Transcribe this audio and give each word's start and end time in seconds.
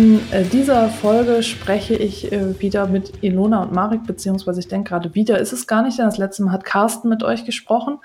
In 0.00 0.18
äh, 0.32 0.44
dieser 0.44 0.88
Folge 0.88 1.42
spreche 1.42 1.94
ich 1.94 2.32
äh, 2.32 2.58
wieder 2.58 2.86
mit 2.86 3.22
Ilona 3.22 3.62
und 3.64 3.72
Marek, 3.72 4.04
beziehungsweise 4.06 4.58
ich 4.58 4.66
denke 4.66 4.88
gerade 4.88 5.14
wieder, 5.14 5.38
ist 5.38 5.52
es 5.52 5.66
gar 5.66 5.82
nicht, 5.82 5.98
denn 5.98 6.06
das 6.06 6.16
letzte 6.16 6.42
Mal 6.42 6.52
hat 6.52 6.64
Carsten 6.64 7.10
mit 7.10 7.22
euch 7.22 7.44
gesprochen. 7.44 7.98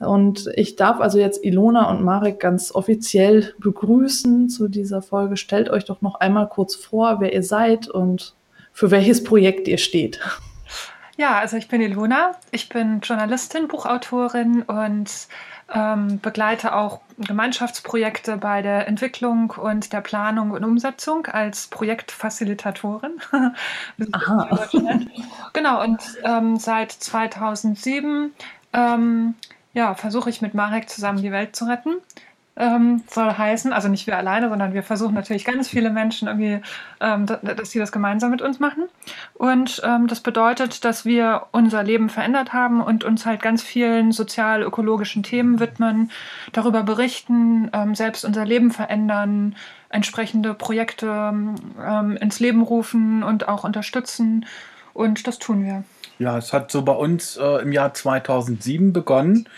Und 0.00 0.50
ich 0.56 0.74
darf 0.74 0.98
also 0.98 1.20
jetzt 1.20 1.44
Ilona 1.44 1.88
und 1.90 2.02
Marek 2.02 2.40
ganz 2.40 2.74
offiziell 2.74 3.54
begrüßen 3.60 4.48
zu 4.48 4.66
dieser 4.66 5.00
Folge. 5.00 5.36
Stellt 5.36 5.70
euch 5.70 5.84
doch 5.84 6.02
noch 6.02 6.16
einmal 6.16 6.48
kurz 6.48 6.74
vor, 6.74 7.20
wer 7.20 7.32
ihr 7.32 7.44
seid 7.44 7.86
und 7.86 8.34
für 8.72 8.90
welches 8.90 9.22
Projekt 9.22 9.68
ihr 9.68 9.78
steht. 9.78 10.18
Ja, 11.18 11.38
also 11.38 11.56
ich 11.56 11.68
bin 11.68 11.80
Ilona, 11.80 12.32
ich 12.50 12.68
bin 12.68 12.98
Journalistin, 13.00 13.68
Buchautorin 13.68 14.62
und 14.62 15.08
ähm, 15.72 16.20
begleite 16.20 16.74
auch 16.74 17.00
Gemeinschaftsprojekte 17.18 18.36
bei 18.36 18.62
der 18.62 18.86
Entwicklung 18.88 19.50
und 19.50 19.92
der 19.92 20.00
Planung 20.00 20.52
und 20.52 20.64
Umsetzung 20.64 21.26
als 21.26 21.66
Projektfacilitatorin. 21.66 23.20
Aha. 24.12 24.68
genau, 25.52 25.82
und 25.82 26.00
ähm, 26.24 26.56
seit 26.56 26.92
2007 26.92 28.32
ähm, 28.72 29.34
ja, 29.74 29.94
versuche 29.94 30.30
ich 30.30 30.40
mit 30.40 30.54
Marek 30.54 30.88
zusammen 30.88 31.20
die 31.20 31.32
Welt 31.32 31.54
zu 31.54 31.66
retten 31.66 31.96
ähm, 32.58 33.02
soll 33.08 33.32
heißen, 33.32 33.72
also 33.72 33.88
nicht 33.88 34.06
wir 34.06 34.16
alleine, 34.16 34.48
sondern 34.48 34.74
wir 34.74 34.82
versuchen 34.82 35.14
natürlich 35.14 35.44
ganz 35.44 35.68
viele 35.68 35.90
Menschen 35.90 36.28
irgendwie, 36.28 36.60
ähm, 37.00 37.26
dass 37.26 37.70
sie 37.70 37.78
das 37.78 37.92
gemeinsam 37.92 38.30
mit 38.30 38.42
uns 38.42 38.58
machen. 38.58 38.84
Und 39.34 39.80
ähm, 39.84 40.08
das 40.08 40.20
bedeutet, 40.20 40.84
dass 40.84 41.04
wir 41.04 41.46
unser 41.52 41.84
Leben 41.84 42.08
verändert 42.08 42.52
haben 42.52 42.82
und 42.82 43.04
uns 43.04 43.24
halt 43.24 43.40
ganz 43.40 43.62
vielen 43.62 44.10
sozial-ökologischen 44.10 45.22
Themen 45.22 45.60
widmen, 45.60 46.10
darüber 46.52 46.82
berichten, 46.82 47.70
ähm, 47.72 47.94
selbst 47.94 48.24
unser 48.24 48.44
Leben 48.44 48.72
verändern, 48.72 49.54
entsprechende 49.88 50.52
Projekte 50.52 51.06
ähm, 51.80 52.16
ins 52.20 52.40
Leben 52.40 52.62
rufen 52.62 53.22
und 53.22 53.48
auch 53.48 53.64
unterstützen. 53.64 54.46
Und 54.94 55.28
das 55.28 55.38
tun 55.38 55.64
wir. 55.64 55.84
Ja, 56.18 56.36
es 56.36 56.52
hat 56.52 56.72
so 56.72 56.82
bei 56.82 56.92
uns 56.92 57.36
äh, 57.36 57.62
im 57.62 57.70
Jahr 57.70 57.94
2007 57.94 58.92
begonnen 58.92 59.48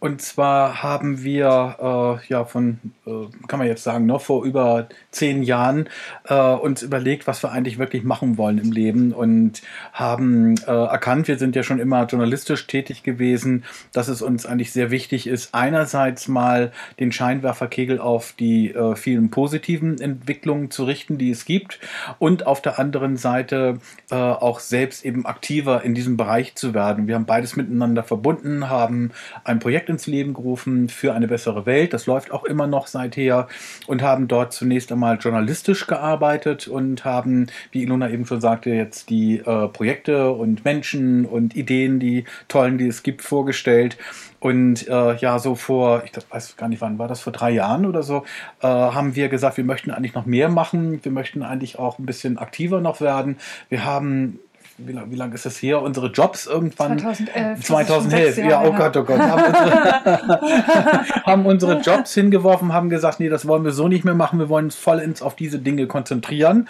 und 0.00 0.22
zwar 0.22 0.82
haben 0.84 1.24
wir 1.24 2.20
äh, 2.22 2.28
ja 2.28 2.44
von, 2.44 2.78
äh, 3.04 3.26
kann 3.48 3.58
man 3.58 3.66
jetzt 3.66 3.82
sagen, 3.82 4.06
noch 4.06 4.20
vor 4.20 4.44
über 4.44 4.88
zehn 5.10 5.42
Jahren 5.42 5.88
äh, 6.28 6.34
uns 6.34 6.82
überlegt, 6.82 7.26
was 7.26 7.42
wir 7.42 7.50
eigentlich 7.50 7.78
wirklich 7.78 8.04
machen 8.04 8.38
wollen 8.38 8.58
im 8.58 8.70
Leben 8.70 9.12
und 9.12 9.60
haben 9.92 10.54
äh, 10.68 10.70
erkannt, 10.70 11.26
wir 11.26 11.36
sind 11.36 11.56
ja 11.56 11.64
schon 11.64 11.80
immer 11.80 12.06
journalistisch 12.06 12.68
tätig 12.68 13.02
gewesen, 13.02 13.64
dass 13.92 14.06
es 14.06 14.22
uns 14.22 14.46
eigentlich 14.46 14.72
sehr 14.72 14.92
wichtig 14.92 15.26
ist, 15.26 15.52
einerseits 15.52 16.28
mal 16.28 16.70
den 17.00 17.10
Scheinwerferkegel 17.10 17.98
auf 17.98 18.34
die 18.38 18.72
äh, 18.72 18.94
vielen 18.94 19.30
positiven 19.30 20.00
Entwicklungen 20.00 20.70
zu 20.70 20.84
richten, 20.84 21.18
die 21.18 21.30
es 21.30 21.44
gibt 21.44 21.80
und 22.20 22.46
auf 22.46 22.62
der 22.62 22.78
anderen 22.78 23.16
Seite 23.16 23.78
äh, 24.12 24.14
auch 24.14 24.60
selbst 24.60 25.04
eben 25.04 25.26
aktiver 25.26 25.82
in 25.82 25.94
diesem 25.96 26.16
Bereich 26.16 26.54
zu 26.54 26.72
werden. 26.72 27.08
Wir 27.08 27.16
haben 27.16 27.26
beides 27.26 27.56
miteinander 27.56 28.04
verbunden, 28.04 28.68
haben 28.68 29.10
ein 29.42 29.58
Projekt 29.58 29.87
ins 29.88 30.06
Leben 30.06 30.34
gerufen 30.34 30.88
für 30.88 31.14
eine 31.14 31.28
bessere 31.28 31.66
Welt. 31.66 31.92
Das 31.92 32.06
läuft 32.06 32.30
auch 32.30 32.44
immer 32.44 32.66
noch 32.66 32.86
seither 32.86 33.48
und 33.86 34.02
haben 34.02 34.28
dort 34.28 34.52
zunächst 34.52 34.92
einmal 34.92 35.18
journalistisch 35.18 35.86
gearbeitet 35.86 36.68
und 36.68 37.04
haben, 37.04 37.48
wie 37.72 37.82
Ilona 37.82 38.10
eben 38.10 38.26
schon 38.26 38.40
sagte, 38.40 38.70
jetzt 38.70 39.10
die 39.10 39.38
äh, 39.38 39.68
Projekte 39.68 40.30
und 40.30 40.64
Menschen 40.64 41.24
und 41.24 41.56
Ideen, 41.56 42.00
die 42.00 42.24
tollen, 42.48 42.78
die 42.78 42.86
es 42.86 43.02
gibt, 43.02 43.22
vorgestellt. 43.22 43.96
Und 44.40 44.86
äh, 44.86 45.16
ja, 45.16 45.38
so 45.38 45.56
vor, 45.56 46.04
ich 46.04 46.12
weiß 46.30 46.56
gar 46.56 46.68
nicht 46.68 46.80
wann, 46.80 46.98
war 46.98 47.08
das 47.08 47.20
vor 47.20 47.32
drei 47.32 47.50
Jahren 47.50 47.86
oder 47.86 48.02
so, 48.02 48.24
äh, 48.60 48.66
haben 48.66 49.16
wir 49.16 49.28
gesagt, 49.28 49.56
wir 49.56 49.64
möchten 49.64 49.90
eigentlich 49.90 50.14
noch 50.14 50.26
mehr 50.26 50.48
machen. 50.48 51.00
Wir 51.02 51.10
möchten 51.10 51.42
eigentlich 51.42 51.78
auch 51.78 51.98
ein 51.98 52.06
bisschen 52.06 52.38
aktiver 52.38 52.80
noch 52.80 53.00
werden. 53.00 53.38
Wir 53.68 53.84
haben 53.84 54.38
wie 54.78 54.92
lange 54.92 55.16
lang 55.16 55.32
ist 55.32 55.44
das 55.44 55.60
her? 55.60 55.82
Unsere 55.82 56.06
Jobs 56.08 56.46
irgendwann. 56.46 56.98
2011. 56.98 57.60
2011, 57.64 58.38
ja, 58.38 58.62
oh 58.64 58.72
Gott, 58.72 58.96
oh 58.96 59.02
Gott. 59.02 59.18
Haben 59.18 59.44
unsere, 59.44 61.24
haben 61.26 61.46
unsere 61.46 61.80
Jobs 61.80 62.14
hingeworfen, 62.14 62.72
haben 62.72 62.88
gesagt, 62.88 63.18
nee, 63.18 63.28
das 63.28 63.48
wollen 63.48 63.64
wir 63.64 63.72
so 63.72 63.88
nicht 63.88 64.04
mehr 64.04 64.14
machen. 64.14 64.38
Wir 64.38 64.48
wollen 64.48 64.66
uns 64.66 64.76
vollends 64.76 65.20
auf 65.20 65.34
diese 65.34 65.58
Dinge 65.58 65.86
konzentrieren. 65.88 66.68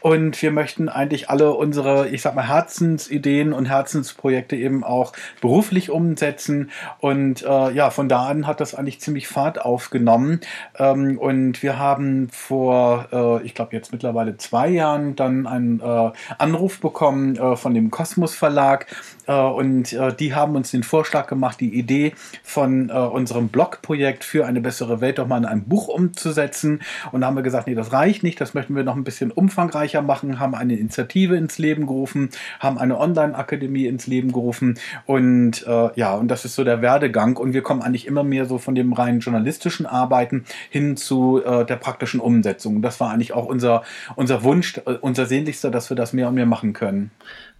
Und 0.00 0.40
wir 0.40 0.52
möchten 0.52 0.88
eigentlich 0.88 1.28
alle 1.28 1.52
unsere, 1.52 2.08
ich 2.08 2.22
sag 2.22 2.34
mal, 2.34 2.46
Herzensideen 2.46 3.52
und 3.52 3.66
Herzensprojekte 3.66 4.54
eben 4.54 4.84
auch 4.84 5.12
beruflich 5.40 5.90
umsetzen. 5.90 6.70
Und 7.00 7.42
äh, 7.42 7.72
ja, 7.72 7.90
von 7.90 8.08
da 8.08 8.26
an 8.26 8.46
hat 8.46 8.60
das 8.60 8.74
eigentlich 8.74 9.00
ziemlich 9.00 9.26
Fahrt 9.26 9.60
aufgenommen. 9.60 10.40
Ähm, 10.78 11.18
und 11.18 11.62
wir 11.62 11.78
haben 11.78 12.28
vor, 12.30 13.08
äh, 13.12 13.44
ich 13.44 13.54
glaube 13.54 13.74
jetzt 13.74 13.92
mittlerweile 13.92 14.36
zwei 14.36 14.68
Jahren 14.68 15.16
dann 15.16 15.46
einen 15.46 15.80
äh, 15.80 16.10
Anruf 16.38 16.80
bekommen 16.80 17.36
äh, 17.36 17.47
von 17.56 17.74
dem 17.74 17.90
Kosmos 17.90 18.34
Verlag. 18.34 18.86
Äh, 19.28 19.32
und 19.34 19.92
äh, 19.92 20.12
die 20.12 20.34
haben 20.34 20.56
uns 20.56 20.72
den 20.72 20.82
Vorschlag 20.82 21.28
gemacht, 21.28 21.60
die 21.60 21.78
Idee 21.78 22.14
von 22.42 22.90
unserem 22.90 23.48
Blogprojekt 23.48 24.24
für 24.24 24.46
eine 24.46 24.60
bessere 24.60 25.00
Welt 25.00 25.18
doch 25.18 25.26
mal 25.26 25.38
in 25.38 25.44
ein 25.44 25.64
Buch 25.64 25.88
umzusetzen. 25.88 26.80
Und 27.12 27.20
da 27.20 27.28
haben 27.28 27.36
wir 27.36 27.42
gesagt, 27.42 27.66
nee, 27.66 27.74
das 27.74 27.92
reicht 27.92 28.22
nicht, 28.22 28.40
das 28.40 28.54
möchten 28.54 28.74
wir 28.74 28.84
noch 28.84 28.96
ein 28.96 29.04
bisschen 29.04 29.30
umfangreicher 29.30 30.02
machen, 30.02 30.38
haben 30.38 30.54
eine 30.54 30.74
Initiative 30.76 31.36
ins 31.36 31.58
Leben 31.58 31.86
gerufen, 31.86 32.30
haben 32.60 32.78
eine 32.78 32.98
Online-Akademie 32.98 33.86
ins 33.86 34.06
Leben 34.06 34.32
gerufen 34.32 34.78
und 35.06 35.66
äh, 35.66 35.90
ja, 35.94 36.14
und 36.14 36.28
das 36.28 36.44
ist 36.44 36.54
so 36.54 36.64
der 36.64 36.82
Werdegang 36.82 37.36
und 37.36 37.52
wir 37.52 37.62
kommen 37.62 37.82
eigentlich 37.82 38.06
immer 38.06 38.24
mehr 38.24 38.46
so 38.46 38.58
von 38.58 38.74
dem 38.74 38.92
rein 38.92 39.20
journalistischen 39.20 39.86
Arbeiten 39.86 40.44
hin 40.70 40.96
zu 40.96 41.42
äh, 41.44 41.64
der 41.64 41.76
praktischen 41.76 42.20
Umsetzung. 42.20 42.82
Das 42.82 43.00
war 43.00 43.10
eigentlich 43.10 43.32
auch 43.32 43.46
unser, 43.46 43.82
unser 44.16 44.42
Wunsch, 44.42 44.78
äh, 44.78 44.94
unser 45.00 45.26
sehnlichster, 45.26 45.70
dass 45.70 45.90
wir 45.90 45.96
das 45.96 46.12
mehr 46.12 46.28
und 46.28 46.34
mehr 46.34 46.46
machen 46.46 46.72
können. 46.72 47.10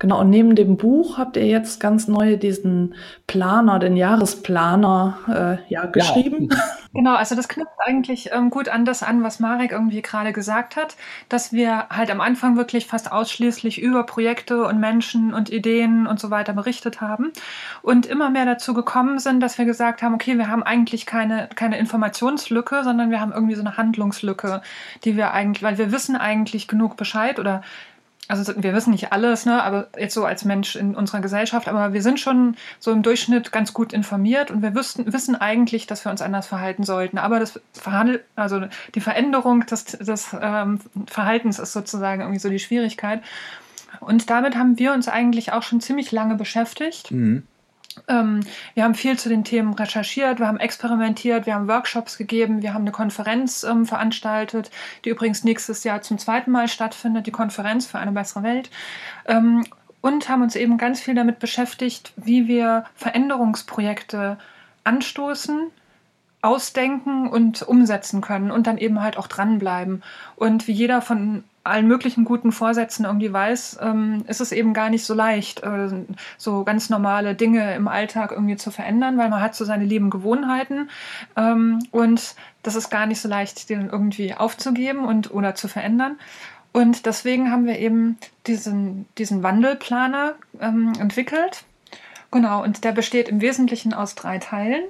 Genau, 0.01 0.21
und 0.21 0.31
neben 0.31 0.55
dem 0.55 0.77
Buch 0.77 1.19
habt 1.19 1.37
ihr 1.37 1.47
jetzt 1.47 1.81
ganz 1.81 2.07
neu 2.07 2.37
diesen 2.37 2.95
Planer, 3.27 3.81
den 3.81 3.97
Jahresplaner, 3.97 5.59
äh, 5.69 5.73
ja, 5.73 5.87
geschrieben. 5.87 6.49
Ja. 6.51 6.59
Genau, 6.95 7.15
also 7.15 7.37
das 7.37 7.49
knüpft 7.49 7.71
eigentlich 7.85 8.31
ähm, 8.33 8.49
gut 8.49 8.71
an 8.71 8.87
das 8.87 9.03
an, 9.03 9.23
was 9.23 9.41
Marek 9.41 9.73
irgendwie 9.73 10.01
gerade 10.01 10.33
gesagt 10.33 10.75
hat, 10.75 10.97
dass 11.29 11.53
wir 11.53 11.91
halt 11.91 12.11
am 12.11 12.23
Anfang 12.23 12.57
wirklich 12.57 12.87
fast 12.87 13.13
ausschließlich 13.13 13.81
über 13.81 14.05
Projekte 14.05 14.65
und 14.65 14.81
Menschen 14.81 15.35
und 15.35 15.53
Ideen 15.53 16.07
und 16.07 16.19
so 16.19 16.31
weiter 16.31 16.55
berichtet 16.55 17.03
haben 17.03 17.31
und 17.83 18.07
immer 18.07 18.31
mehr 18.31 18.47
dazu 18.47 18.73
gekommen 18.73 19.19
sind, 19.19 19.41
dass 19.41 19.59
wir 19.59 19.67
gesagt 19.67 20.01
haben, 20.01 20.15
okay, 20.15 20.39
wir 20.39 20.49
haben 20.49 20.63
eigentlich 20.63 21.05
keine, 21.05 21.49
keine 21.55 21.79
Informationslücke, 21.79 22.83
sondern 22.83 23.11
wir 23.11 23.21
haben 23.21 23.33
irgendwie 23.33 23.55
so 23.55 23.61
eine 23.61 23.77
Handlungslücke, 23.77 24.63
die 25.05 25.15
wir 25.15 25.33
eigentlich, 25.33 25.63
weil 25.63 25.77
wir 25.77 25.93
wissen 25.93 26.17
eigentlich 26.17 26.69
genug 26.69 26.97
Bescheid 26.97 27.39
oder 27.39 27.61
also 28.29 28.53
wir 28.57 28.75
wissen 28.75 28.91
nicht 28.91 29.13
alles, 29.13 29.47
ne, 29.47 29.63
aber 29.63 29.89
jetzt 29.99 30.15
so 30.15 30.25
als 30.25 30.45
Mensch 30.45 30.77
in 30.77 30.95
unserer 30.95 31.21
Gesellschaft, 31.21 31.67
aber 31.67 31.95
wir 31.95 32.03
sind 32.03 32.21
schon 32.21 32.57
so 32.79 32.93
im 32.93 33.03
Durchschnitt 33.03 33.53
ganz 33.53 33.73
gut 33.73 33.95
informiert 33.95 34.51
und 34.51 34.61
wir 34.63 34.75
wüssten, 34.75 35.11
wissen 35.13 35.35
eigentlich, 35.35 35.87
dass 35.87 36.05
wir 36.05 36.13
uns 36.13 36.21
anders 36.21 36.47
verhalten 36.47 36.85
sollten. 36.85 37.17
Aber 37.17 37.41
das 37.41 37.59
Verhandel, 37.73 38.23
also 38.37 38.61
die 38.95 39.01
Veränderung 39.01 39.65
des, 39.65 39.85
des 39.85 40.37
ähm, 40.41 40.81
Verhaltens 41.07 41.59
ist 41.59 41.73
sozusagen 41.73 42.21
irgendwie 42.21 42.41
so 42.41 42.51
die 42.51 42.59
Schwierigkeit. 42.59 43.23
Und 44.01 44.29
damit 44.29 44.57
haben 44.57 44.79
wir 44.79 44.93
uns 44.93 45.09
eigentlich 45.09 45.53
auch 45.53 45.63
schon 45.63 45.81
ziemlich 45.81 46.13
lange 46.13 46.35
beschäftigt. 46.35 47.11
Mhm. 47.11 47.45
Ähm, 48.09 48.41
wir 48.75 48.85
haben 48.85 48.95
viel 48.95 49.19
zu 49.19 49.29
den 49.29 49.45
Themen 49.45 49.75
recherchiert, 49.75 50.39
wir 50.39 50.47
haben 50.47 50.61
experimentiert, 50.61 51.47
wir 51.47 51.55
haben 51.55 51.69
Workshops 51.69 52.19
gegeben, 52.19 52.63
wir 52.63 52.75
haben 52.75 52.83
eine 52.83 52.93
Konferenz 52.93 53.65
ähm, 53.65 53.87
veranstaltet, 53.87 54.71
die 55.05 55.11
übrigens 55.11 55.45
nächstes 55.45 55.85
Jahr 55.85 56.03
zum 56.03 56.19
zweiten 56.19 56.51
Mal 56.51 56.69
stattfindet, 56.69 57.27
die 57.27 57.33
Konferenz 57.33 57.87
für 57.87 57.99
eine 57.99 58.13
bessere 58.13 58.43
Welt. 58.43 58.71
Ähm, 59.27 59.65
und 60.01 60.29
haben 60.29 60.43
uns 60.43 60.55
eben 60.55 60.79
ganz 60.79 61.01
viel 61.01 61.15
damit 61.15 61.39
beschäftigt, 61.39 62.13
wie 62.17 62.47
wir 62.47 62.85
Veränderungsprojekte 62.95 64.39
anstoßen, 64.85 65.71
ausdenken 66.41 67.29
und 67.29 67.63
umsetzen 67.63 68.21
können 68.21 68.51
und 68.51 68.67
dann 68.67 68.79
eben 68.79 69.03
halt 69.03 69.17
auch 69.17 69.27
dranbleiben. 69.27 70.03
Und 70.37 70.69
wie 70.69 70.73
jeder 70.73 71.03
von 71.03 71.43
allen 71.69 71.87
möglichen 71.87 72.25
guten 72.25 72.53
Vorsätzen 72.53 73.05
irgendwie 73.05 73.33
weiß, 73.33 73.79
ähm, 73.81 74.25
ist 74.27 74.41
es 74.41 74.53
eben 74.53 74.75
gar 74.75 74.91
nicht 74.91 75.05
so 75.05 75.15
leicht, 75.15 75.63
äh, 75.63 75.89
so 76.37 76.65
ganz 76.65 76.91
normale 76.91 77.35
Dinge 77.35 77.75
im 77.75 77.89
Alltag 77.89 78.33
irgendwie 78.33 78.57
zu 78.57 78.71
verändern, 78.71 79.19
weil 79.19 79.29
man 79.29 79.41
hat 79.41 79.55
so 79.55 79.65
seine 79.65 79.85
lieben 79.85 80.11
Gewohnheiten 80.11 80.91
ähm, 81.37 81.81
und 81.91 82.35
das 82.63 82.75
ist 82.75 82.91
gar 82.91 83.07
nicht 83.07 83.21
so 83.21 83.29
leicht, 83.29 83.71
dann 83.71 83.89
irgendwie 83.89 84.35
aufzugeben 84.35 85.05
und 85.05 85.33
oder 85.33 85.55
zu 85.55 85.69
verändern. 85.69 86.19
Und 86.73 87.07
deswegen 87.07 87.51
haben 87.51 87.67
wir 87.67 87.79
eben 87.79 88.19
diesen, 88.47 89.07
diesen 89.17 89.43
Wandelplaner 89.43 90.35
ähm, 90.61 90.93
entwickelt. 91.01 91.65
Genau, 92.31 92.63
und 92.63 92.85
der 92.85 92.93
besteht 92.93 93.29
im 93.29 93.41
Wesentlichen 93.41 93.95
aus 93.95 94.15
drei 94.15 94.39
Teilen. 94.39 94.83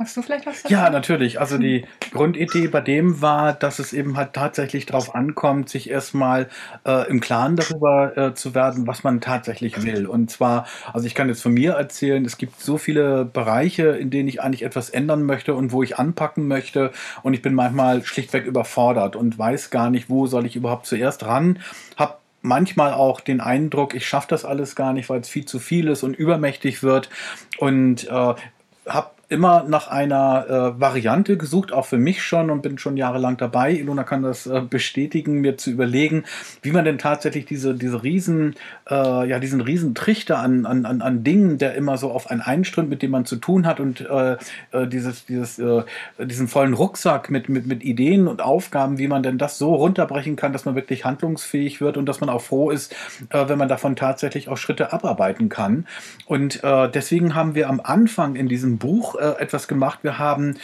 Magst 0.00 0.16
du 0.16 0.22
vielleicht 0.22 0.46
was 0.46 0.62
sagen? 0.62 0.72
Ja, 0.72 0.90
natürlich. 0.90 1.40
Also 1.40 1.58
die 1.58 1.84
Grundidee 2.12 2.68
bei 2.68 2.80
dem 2.80 3.20
war, 3.20 3.52
dass 3.52 3.80
es 3.80 3.92
eben 3.92 4.16
halt 4.16 4.32
tatsächlich 4.32 4.86
darauf 4.86 5.12
ankommt, 5.16 5.68
sich 5.68 5.90
erstmal 5.90 6.48
äh, 6.86 7.10
im 7.10 7.18
Klaren 7.18 7.56
darüber 7.56 8.16
äh, 8.16 8.32
zu 8.32 8.54
werden, 8.54 8.86
was 8.86 9.02
man 9.02 9.20
tatsächlich 9.20 9.82
will. 9.82 10.06
Und 10.06 10.30
zwar, 10.30 10.68
also 10.92 11.04
ich 11.08 11.16
kann 11.16 11.28
jetzt 11.28 11.42
von 11.42 11.52
mir 11.52 11.72
erzählen, 11.72 12.24
es 12.24 12.38
gibt 12.38 12.60
so 12.60 12.78
viele 12.78 13.24
Bereiche, 13.24 13.88
in 13.88 14.10
denen 14.10 14.28
ich 14.28 14.40
eigentlich 14.40 14.62
etwas 14.62 14.88
ändern 14.88 15.24
möchte 15.24 15.56
und 15.56 15.72
wo 15.72 15.82
ich 15.82 15.98
anpacken 15.98 16.46
möchte. 16.46 16.92
Und 17.24 17.34
ich 17.34 17.42
bin 17.42 17.54
manchmal 17.54 18.04
schlichtweg 18.04 18.46
überfordert 18.46 19.16
und 19.16 19.36
weiß 19.36 19.70
gar 19.70 19.90
nicht, 19.90 20.08
wo 20.08 20.28
soll 20.28 20.46
ich 20.46 20.54
überhaupt 20.54 20.86
zuerst 20.86 21.26
ran. 21.26 21.58
Hab 21.96 22.20
manchmal 22.40 22.92
auch 22.92 23.20
den 23.20 23.40
Eindruck, 23.40 23.94
ich 23.94 24.06
schaffe 24.06 24.28
das 24.30 24.44
alles 24.44 24.76
gar 24.76 24.92
nicht, 24.92 25.08
weil 25.10 25.22
es 25.22 25.28
viel 25.28 25.44
zu 25.44 25.58
viel 25.58 25.88
ist 25.88 26.04
und 26.04 26.14
übermächtig 26.14 26.84
wird. 26.84 27.10
Und 27.58 28.06
äh, 28.06 28.34
habe 28.86 29.10
immer 29.28 29.64
nach 29.68 29.88
einer 29.88 30.46
äh, 30.48 30.80
Variante 30.80 31.36
gesucht, 31.36 31.70
auch 31.72 31.84
für 31.84 31.98
mich 31.98 32.22
schon 32.22 32.48
und 32.50 32.62
bin 32.62 32.78
schon 32.78 32.96
jahrelang 32.96 33.36
dabei. 33.36 33.72
Ilona 33.72 34.02
kann 34.04 34.22
das 34.22 34.46
äh, 34.46 34.62
bestätigen, 34.62 35.40
mir 35.40 35.58
zu 35.58 35.70
überlegen, 35.70 36.24
wie 36.62 36.72
man 36.72 36.86
denn 36.86 36.96
tatsächlich 36.96 37.44
diese, 37.44 37.74
diese 37.74 38.02
riesen, 38.02 38.54
äh, 38.88 39.28
ja, 39.28 39.38
diesen 39.38 39.60
riesen 39.60 39.94
Trichter 39.94 40.38
an, 40.38 40.64
an, 40.64 41.02
an 41.02 41.24
Dingen, 41.24 41.58
der 41.58 41.74
immer 41.74 41.98
so 41.98 42.10
auf 42.10 42.30
einen 42.30 42.40
einströmt, 42.40 42.88
mit 42.88 43.02
dem 43.02 43.10
man 43.10 43.26
zu 43.26 43.36
tun 43.36 43.66
hat 43.66 43.80
und 43.80 44.00
äh, 44.00 44.38
äh, 44.72 44.86
dieses, 44.86 45.26
dieses, 45.26 45.58
äh, 45.58 45.82
diesen 46.18 46.48
vollen 46.48 46.72
Rucksack 46.72 47.30
mit, 47.30 47.50
mit, 47.50 47.66
mit 47.66 47.84
Ideen 47.84 48.28
und 48.28 48.40
Aufgaben, 48.40 48.96
wie 48.96 49.08
man 49.08 49.22
denn 49.22 49.36
das 49.36 49.58
so 49.58 49.74
runterbrechen 49.74 50.36
kann, 50.36 50.54
dass 50.54 50.64
man 50.64 50.74
wirklich 50.74 51.04
handlungsfähig 51.04 51.82
wird 51.82 51.98
und 51.98 52.06
dass 52.06 52.20
man 52.20 52.30
auch 52.30 52.40
froh 52.40 52.70
ist, 52.70 52.94
äh, 53.28 53.46
wenn 53.46 53.58
man 53.58 53.68
davon 53.68 53.94
tatsächlich 53.94 54.48
auch 54.48 54.56
Schritte 54.56 54.90
abarbeiten 54.94 55.50
kann. 55.50 55.86
Und 56.24 56.64
äh, 56.64 56.90
deswegen 56.90 57.34
haben 57.34 57.54
wir 57.54 57.68
am 57.68 57.82
Anfang 57.84 58.34
in 58.34 58.48
diesem 58.48 58.78
Buch 58.78 59.17
äh, 59.18 59.40
etwas 59.40 59.68
gemacht. 59.68 60.00
Wir 60.02 60.18
haben 60.18 60.56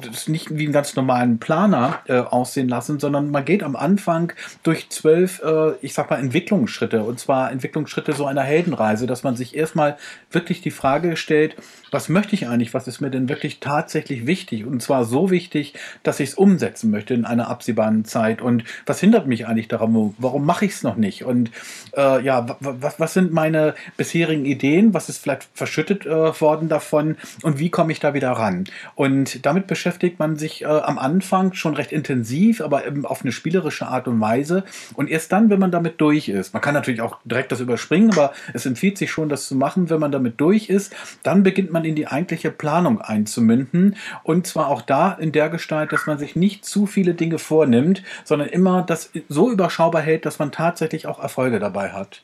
das 0.00 0.28
nicht 0.28 0.56
wie 0.56 0.64
einen 0.64 0.72
ganz 0.72 0.96
normalen 0.96 1.38
Planer 1.38 2.00
äh, 2.06 2.18
aussehen 2.18 2.68
lassen, 2.68 2.98
sondern 2.98 3.30
man 3.30 3.44
geht 3.44 3.62
am 3.62 3.76
Anfang 3.76 4.32
durch 4.62 4.90
zwölf, 4.90 5.42
äh, 5.42 5.72
ich 5.82 5.94
sag 5.94 6.10
mal, 6.10 6.18
Entwicklungsschritte. 6.18 7.02
Und 7.02 7.20
zwar 7.20 7.52
Entwicklungsschritte 7.52 8.12
so 8.12 8.26
einer 8.26 8.42
Heldenreise, 8.42 9.06
dass 9.06 9.22
man 9.22 9.36
sich 9.36 9.56
erstmal 9.56 9.96
wirklich 10.30 10.62
die 10.62 10.70
Frage 10.70 11.16
stellt, 11.16 11.56
was 11.94 12.08
möchte 12.08 12.34
ich 12.34 12.48
eigentlich, 12.48 12.74
was 12.74 12.88
ist 12.88 13.00
mir 13.00 13.10
denn 13.10 13.28
wirklich 13.28 13.60
tatsächlich 13.60 14.26
wichtig? 14.26 14.66
Und 14.66 14.82
zwar 14.82 15.04
so 15.04 15.30
wichtig, 15.30 15.74
dass 16.02 16.18
ich 16.18 16.30
es 16.30 16.34
umsetzen 16.34 16.90
möchte 16.90 17.14
in 17.14 17.24
einer 17.24 17.48
absehbaren 17.48 18.04
Zeit. 18.04 18.42
Und 18.42 18.64
was 18.84 18.98
hindert 18.98 19.28
mich 19.28 19.46
eigentlich 19.46 19.68
daran? 19.68 20.14
Warum 20.18 20.44
mache 20.44 20.64
ich 20.64 20.72
es 20.72 20.82
noch 20.82 20.96
nicht? 20.96 21.24
Und 21.24 21.52
äh, 21.96 22.20
ja, 22.22 22.56
was 22.60 23.14
sind 23.14 23.32
meine 23.32 23.74
bisherigen 23.96 24.44
Ideen? 24.44 24.92
Was 24.92 25.08
ist 25.08 25.18
vielleicht 25.18 25.48
verschüttet 25.54 26.04
äh, 26.04 26.40
worden 26.40 26.68
davon? 26.68 27.16
Und 27.42 27.60
wie 27.60 27.70
komme 27.70 27.92
ich 27.92 28.00
da 28.00 28.12
wieder 28.12 28.32
ran? 28.32 28.64
Und 28.96 29.46
damit 29.46 29.68
beschäftigt 29.68 30.18
man 30.18 30.36
sich 30.36 30.62
äh, 30.62 30.66
am 30.66 30.98
Anfang 30.98 31.54
schon 31.54 31.74
recht 31.74 31.92
intensiv, 31.92 32.60
aber 32.60 32.86
eben 32.86 33.06
auf 33.06 33.22
eine 33.22 33.30
spielerische 33.30 33.86
Art 33.86 34.08
und 34.08 34.20
Weise. 34.20 34.64
Und 34.94 35.08
erst 35.08 35.30
dann, 35.30 35.48
wenn 35.48 35.60
man 35.60 35.70
damit 35.70 36.00
durch 36.00 36.28
ist, 36.28 36.54
man 36.54 36.60
kann 36.60 36.74
natürlich 36.74 37.02
auch 37.02 37.18
direkt 37.24 37.52
das 37.52 37.60
überspringen, 37.60 38.10
aber 38.10 38.32
es 38.52 38.66
empfiehlt 38.66 38.98
sich 38.98 39.12
schon, 39.12 39.28
das 39.28 39.46
zu 39.46 39.54
machen, 39.54 39.90
wenn 39.90 40.00
man 40.00 40.10
damit 40.10 40.40
durch 40.40 40.68
ist, 40.68 40.92
dann 41.22 41.44
beginnt 41.44 41.70
man 41.70 41.83
in 41.84 41.94
die 41.94 42.06
eigentliche 42.06 42.50
Planung 42.50 43.00
einzumünden. 43.00 43.96
Und 44.22 44.46
zwar 44.46 44.68
auch 44.68 44.82
da 44.82 45.12
in 45.12 45.32
der 45.32 45.48
Gestalt, 45.48 45.92
dass 45.92 46.06
man 46.06 46.18
sich 46.18 46.36
nicht 46.36 46.64
zu 46.64 46.86
viele 46.86 47.14
Dinge 47.14 47.38
vornimmt, 47.38 48.02
sondern 48.24 48.48
immer 48.48 48.82
das 48.82 49.10
so 49.28 49.50
überschaubar 49.50 50.02
hält, 50.02 50.26
dass 50.26 50.38
man 50.38 50.52
tatsächlich 50.52 51.06
auch 51.06 51.20
Erfolge 51.20 51.58
dabei 51.58 51.92
hat. 51.92 52.22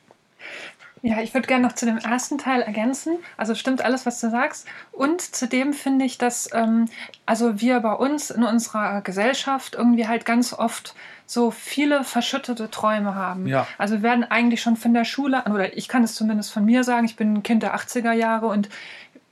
Ja, 1.03 1.19
ich 1.19 1.33
würde 1.33 1.47
gerne 1.47 1.65
noch 1.65 1.73
zu 1.73 1.87
dem 1.87 1.97
ersten 1.97 2.37
Teil 2.37 2.61
ergänzen. 2.61 3.17
Also 3.35 3.55
stimmt 3.55 3.83
alles, 3.83 4.05
was 4.05 4.21
du 4.21 4.29
sagst. 4.29 4.67
Und 4.91 5.21
zudem 5.21 5.73
finde 5.73 6.05
ich, 6.05 6.19
dass 6.19 6.49
ähm, 6.53 6.85
also 7.25 7.59
wir 7.59 7.79
bei 7.79 7.93
uns 7.93 8.29
in 8.29 8.43
unserer 8.43 9.01
Gesellschaft 9.01 9.73
irgendwie 9.73 10.07
halt 10.07 10.25
ganz 10.25 10.53
oft 10.53 10.93
so 11.25 11.49
viele 11.49 12.03
verschüttete 12.03 12.69
Träume 12.69 13.15
haben. 13.15 13.47
Ja. 13.47 13.65
Also 13.79 13.95
wir 13.95 14.03
werden 14.03 14.29
eigentlich 14.29 14.61
schon 14.61 14.75
von 14.75 14.93
der 14.93 15.05
Schule 15.05 15.45
an, 15.45 15.53
oder 15.53 15.75
ich 15.75 15.87
kann 15.87 16.03
es 16.03 16.13
zumindest 16.13 16.51
von 16.51 16.65
mir 16.65 16.83
sagen, 16.83 17.05
ich 17.05 17.15
bin 17.15 17.35
ein 17.35 17.43
Kind 17.43 17.63
der 17.63 17.75
80er 17.75 18.11
Jahre 18.11 18.47
und 18.47 18.69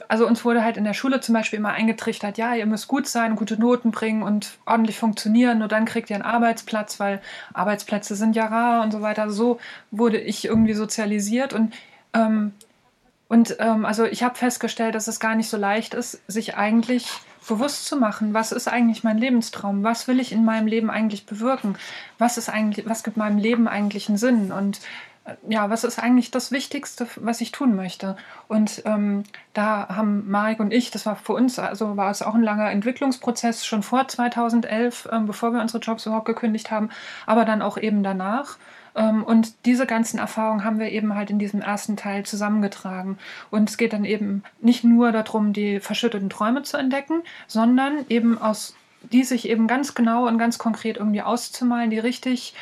also 0.09 0.27
uns 0.27 0.43
wurde 0.43 0.63
halt 0.63 0.75
in 0.75 0.83
der 0.83 0.95
Schule 0.95 1.21
zum 1.21 1.33
Beispiel 1.33 1.59
immer 1.59 1.69
eingetrichtert, 1.69 2.37
ja, 2.37 2.55
ihr 2.55 2.65
müsst 2.65 2.87
gut 2.87 3.07
sein, 3.07 3.35
gute 3.35 3.59
Noten 3.59 3.91
bringen 3.91 4.23
und 4.23 4.57
ordentlich 4.65 4.97
funktionieren, 4.97 5.59
nur 5.59 5.67
dann 5.67 5.85
kriegt 5.85 6.09
ihr 6.09 6.15
einen 6.15 6.25
Arbeitsplatz, 6.25 6.99
weil 6.99 7.21
Arbeitsplätze 7.53 8.15
sind 8.15 8.35
ja 8.35 8.47
rar 8.47 8.83
und 8.83 8.91
so 8.91 9.01
weiter. 9.01 9.29
So 9.29 9.59
wurde 9.91 10.19
ich 10.19 10.45
irgendwie 10.45 10.73
sozialisiert 10.73 11.53
und 11.53 11.73
ähm, 12.13 12.53
und 13.27 13.57
ähm, 13.59 13.85
also 13.85 14.05
ich 14.05 14.23
habe 14.23 14.33
festgestellt, 14.33 14.95
dass 14.95 15.07
es 15.07 15.19
gar 15.19 15.35
nicht 15.35 15.49
so 15.49 15.57
leicht 15.57 15.93
ist, 15.93 16.19
sich 16.27 16.57
eigentlich 16.57 17.07
bewusst 17.47 17.85
zu 17.85 17.95
machen, 17.95 18.33
was 18.33 18.51
ist 18.51 18.67
eigentlich 18.67 19.03
mein 19.03 19.19
Lebenstraum, 19.19 19.83
was 19.83 20.07
will 20.07 20.19
ich 20.19 20.31
in 20.31 20.43
meinem 20.43 20.65
Leben 20.65 20.89
eigentlich 20.89 21.27
bewirken, 21.27 21.75
was 22.17 22.39
ist 22.39 22.49
eigentlich, 22.49 22.89
was 22.89 23.03
gibt 23.03 23.17
meinem 23.17 23.37
Leben 23.37 23.67
eigentlich 23.67 24.09
einen 24.09 24.17
Sinn? 24.17 24.51
Und 24.51 24.79
ja, 25.47 25.69
was 25.69 25.83
ist 25.83 25.99
eigentlich 25.99 26.31
das 26.31 26.51
Wichtigste, 26.51 27.07
was 27.17 27.41
ich 27.41 27.51
tun 27.51 27.75
möchte? 27.75 28.15
Und 28.47 28.83
ähm, 28.85 29.23
da 29.53 29.89
haben 29.89 30.29
Marek 30.29 30.59
und 30.59 30.73
ich, 30.73 30.91
das 30.91 31.05
war 31.05 31.15
für 31.15 31.33
uns, 31.33 31.59
also 31.59 31.97
war 31.97 32.11
es 32.11 32.21
auch 32.21 32.35
ein 32.35 32.43
langer 32.43 32.71
Entwicklungsprozess, 32.71 33.65
schon 33.65 33.83
vor 33.83 34.07
2011, 34.07 35.09
ähm, 35.11 35.25
bevor 35.25 35.51
wir 35.53 35.61
unsere 35.61 35.79
Jobs 35.79 36.05
überhaupt 36.05 36.25
gekündigt 36.25 36.71
haben, 36.71 36.89
aber 37.25 37.45
dann 37.45 37.61
auch 37.61 37.77
eben 37.77 38.03
danach. 38.03 38.57
Ähm, 38.95 39.23
und 39.23 39.65
diese 39.65 39.85
ganzen 39.85 40.19
Erfahrungen 40.19 40.63
haben 40.63 40.79
wir 40.79 40.89
eben 40.89 41.15
halt 41.15 41.29
in 41.29 41.39
diesem 41.39 41.61
ersten 41.61 41.97
Teil 41.97 42.25
zusammengetragen. 42.25 43.17
Und 43.49 43.69
es 43.69 43.77
geht 43.77 43.93
dann 43.93 44.05
eben 44.05 44.43
nicht 44.61 44.83
nur 44.83 45.11
darum, 45.11 45.53
die 45.53 45.79
verschütteten 45.79 46.29
Träume 46.29 46.63
zu 46.63 46.77
entdecken, 46.77 47.23
sondern 47.47 48.05
eben 48.09 48.41
aus 48.41 48.75
die 49.01 49.23
sich 49.23 49.47
eben 49.47 49.67
ganz 49.67 49.95
genau 49.95 50.27
und 50.27 50.37
ganz 50.37 50.57
konkret 50.57 50.97
irgendwie 50.97 51.21
auszumalen, 51.21 51.89
die 51.89 51.99
richtig 51.99 52.53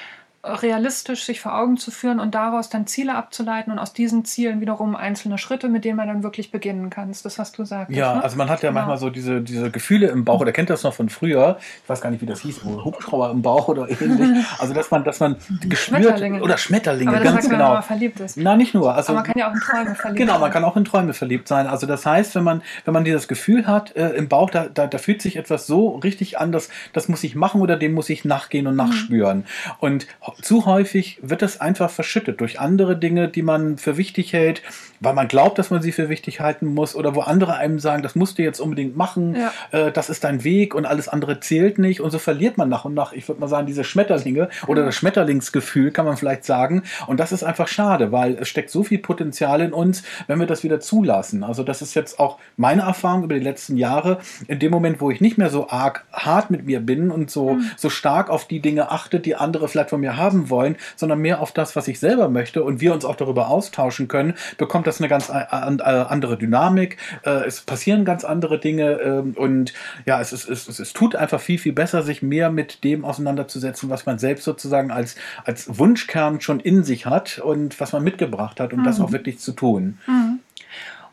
realistisch 0.61 1.23
sich 1.23 1.41
vor 1.41 1.57
Augen 1.57 1.77
zu 1.77 1.91
führen 1.91 2.19
und 2.19 2.35
daraus 2.35 2.69
dann 2.69 2.87
Ziele 2.87 3.15
abzuleiten 3.15 3.71
und 3.71 3.79
aus 3.79 3.93
diesen 3.93 4.25
Zielen 4.25 4.61
wiederum 4.61 4.95
einzelne 4.95 5.37
Schritte, 5.37 5.69
mit 5.69 5.85
denen 5.85 5.97
man 5.97 6.07
dann 6.07 6.23
wirklich 6.23 6.51
beginnen 6.51 6.89
kann. 6.89 7.09
Das 7.09 7.17
ist 7.17 7.25
das, 7.25 7.39
was 7.39 7.51
du 7.51 7.65
sagst. 7.65 7.95
Ja, 7.95 8.15
ne? 8.15 8.23
also 8.23 8.37
man 8.37 8.49
hat 8.49 8.63
ja 8.63 8.69
genau. 8.69 8.79
manchmal 8.79 8.97
so 8.97 9.09
diese, 9.09 9.41
diese 9.41 9.71
Gefühle 9.71 10.07
im 10.07 10.25
Bauch, 10.25 10.41
oder 10.41 10.51
kennt 10.51 10.69
das 10.69 10.83
noch 10.83 10.93
von 10.93 11.09
früher, 11.09 11.57
ich 11.83 11.89
weiß 11.89 12.01
gar 12.01 12.09
nicht, 12.09 12.21
wie 12.21 12.25
das 12.25 12.41
hieß, 12.41 12.63
Hubschrauber 12.63 13.31
im 13.31 13.41
Bauch 13.41 13.67
oder 13.67 13.89
ähnlich. 13.89 14.45
Also 14.59 14.73
dass 14.73 14.91
man, 14.91 15.03
dass 15.03 15.19
man 15.19 15.35
gespürt 15.61 16.01
Schmetterlinge. 16.01 16.41
oder 16.41 16.57
Schmetterlinge, 16.57 17.11
Aber 17.11 17.19
das 17.19 17.33
ganz 17.33 17.43
sagt 17.45 17.51
man, 17.51 17.59
genau. 17.59 17.69
Wenn 17.69 17.75
man 17.75 17.83
verliebt 17.83 18.19
ist. 18.19 18.37
Na, 18.37 18.55
nicht 18.55 18.73
nur. 18.73 18.93
Also, 18.93 19.09
Aber 19.09 19.21
man 19.21 19.25
kann 19.25 19.37
ja 19.37 19.49
auch 19.49 19.53
in 19.53 19.59
Träume 19.59 19.95
verliebt 19.95 20.17
Genau, 20.17 20.39
man 20.39 20.51
kann 20.51 20.63
auch 20.63 20.77
in 20.77 20.85
Träume 20.85 21.13
verliebt 21.13 21.47
sein. 21.47 21.67
Also 21.67 21.85
das 21.85 22.05
heißt, 22.05 22.35
wenn 22.35 22.43
man, 22.43 22.61
wenn 22.85 22.93
man 22.93 23.03
dieses 23.03 23.27
Gefühl 23.27 23.67
hat 23.67 23.95
äh, 23.95 24.09
im 24.09 24.27
Bauch, 24.27 24.49
da, 24.49 24.67
da, 24.67 24.87
da 24.87 24.97
fühlt 24.97 25.21
sich 25.21 25.37
etwas 25.37 25.67
so 25.67 25.89
richtig 25.97 26.39
an, 26.39 26.51
dass 26.51 26.69
das 26.93 27.07
muss 27.07 27.23
ich 27.23 27.35
machen 27.35 27.61
oder 27.61 27.77
dem 27.77 27.93
muss 27.93 28.09
ich 28.09 28.25
nachgehen 28.25 28.67
und 28.67 28.73
mhm. 28.73 28.77
nachspüren. 28.77 29.37
Mhm. 29.37 29.43
Und 29.79 30.07
zu 30.41 30.65
häufig 30.65 31.19
wird 31.21 31.41
das 31.41 31.59
einfach 31.59 31.89
verschüttet 31.89 32.41
durch 32.41 32.59
andere 32.59 32.97
Dinge, 32.97 33.27
die 33.27 33.41
man 33.41 33.77
für 33.77 33.97
wichtig 33.97 34.33
hält, 34.33 34.61
weil 34.99 35.13
man 35.13 35.27
glaubt, 35.27 35.59
dass 35.59 35.69
man 35.69 35.81
sie 35.81 35.91
für 35.91 36.09
wichtig 36.09 36.39
halten 36.39 36.73
muss 36.73 36.95
oder 36.95 37.15
wo 37.15 37.21
andere 37.21 37.55
einem 37.55 37.79
sagen, 37.79 38.03
das 38.03 38.15
musst 38.15 38.37
du 38.37 38.43
jetzt 38.43 38.59
unbedingt 38.59 38.95
machen, 38.95 39.35
ja. 39.35 39.51
äh, 39.71 39.91
das 39.91 40.09
ist 40.09 40.23
dein 40.23 40.43
Weg 40.43 40.75
und 40.75 40.85
alles 40.85 41.07
andere 41.07 41.39
zählt 41.39 41.79
nicht 41.79 42.01
und 42.01 42.11
so 42.11 42.19
verliert 42.19 42.57
man 42.57 42.69
nach 42.69 42.85
und 42.85 42.93
nach, 42.93 43.13
ich 43.13 43.27
würde 43.27 43.41
mal 43.41 43.47
sagen, 43.47 43.67
diese 43.67 43.83
Schmetterlinge 43.83 44.49
oder 44.67 44.85
das 44.85 44.95
Schmetterlingsgefühl 44.95 45.91
kann 45.91 46.05
man 46.05 46.17
vielleicht 46.17 46.45
sagen 46.45 46.83
und 47.07 47.19
das 47.19 47.31
ist 47.31 47.43
einfach 47.43 47.67
schade, 47.67 48.11
weil 48.11 48.37
es 48.39 48.49
steckt 48.49 48.69
so 48.69 48.83
viel 48.83 48.99
Potenzial 48.99 49.61
in 49.61 49.73
uns, 49.73 50.03
wenn 50.27 50.39
wir 50.39 50.47
das 50.47 50.63
wieder 50.63 50.79
zulassen. 50.79 51.43
Also 51.43 51.63
das 51.63 51.81
ist 51.81 51.93
jetzt 51.93 52.19
auch 52.19 52.39
meine 52.55 52.83
Erfahrung 52.83 53.23
über 53.23 53.35
die 53.35 53.43
letzten 53.43 53.77
Jahre, 53.77 54.19
in 54.47 54.59
dem 54.59 54.71
Moment, 54.71 55.01
wo 55.01 55.11
ich 55.11 55.21
nicht 55.21 55.37
mehr 55.37 55.49
so 55.49 55.69
arg 55.69 56.05
hart 56.11 56.49
mit 56.49 56.65
mir 56.65 56.79
bin 56.79 57.11
und 57.11 57.29
so, 57.29 57.55
mhm. 57.55 57.71
so 57.75 57.89
stark 57.89 58.29
auf 58.29 58.47
die 58.47 58.59
Dinge 58.59 58.91
achte, 58.91 59.19
die 59.19 59.35
andere 59.35 59.67
vielleicht 59.67 59.89
von 59.89 60.01
mir 60.01 60.17
haben 60.17 60.49
wollen, 60.49 60.75
sondern 60.95 61.19
mehr 61.19 61.41
auf 61.41 61.51
das, 61.51 61.75
was 61.75 61.87
ich 61.87 61.99
selber 61.99 62.29
möchte 62.29 62.63
und 62.63 62.81
wir 62.81 62.93
uns 62.93 63.05
auch 63.05 63.15
darüber 63.15 63.49
austauschen 63.49 64.07
können, 64.07 64.33
bekommt 64.57 64.86
das 64.87 64.99
eine 64.99 65.09
ganz 65.09 65.29
äh, 65.29 65.33
andere 65.33 66.37
Dynamik. 66.37 66.97
Äh, 67.23 67.45
es 67.45 67.61
passieren 67.61 68.05
ganz 68.05 68.23
andere 68.23 68.59
Dinge 68.59 68.93
ähm, 68.93 69.33
und 69.35 69.73
ja, 70.05 70.19
es, 70.19 70.33
ist, 70.33 70.49
es, 70.49 70.79
es 70.79 70.93
tut 70.93 71.15
einfach 71.15 71.39
viel, 71.39 71.59
viel 71.59 71.73
besser, 71.73 72.03
sich 72.03 72.21
mehr 72.21 72.49
mit 72.49 72.83
dem 72.83 73.05
auseinanderzusetzen, 73.05 73.89
was 73.89 74.05
man 74.05 74.17
selbst 74.17 74.43
sozusagen 74.43 74.91
als, 74.91 75.15
als 75.43 75.77
Wunschkern 75.77 76.41
schon 76.41 76.59
in 76.59 76.83
sich 76.83 77.05
hat 77.05 77.39
und 77.39 77.79
was 77.79 77.93
man 77.93 78.03
mitgebracht 78.03 78.59
hat, 78.59 78.73
um 78.73 78.81
mhm. 78.81 78.85
das 78.85 78.99
auch 78.99 79.11
wirklich 79.11 79.39
zu 79.39 79.51
tun. 79.51 79.99
Mhm. 80.07 80.36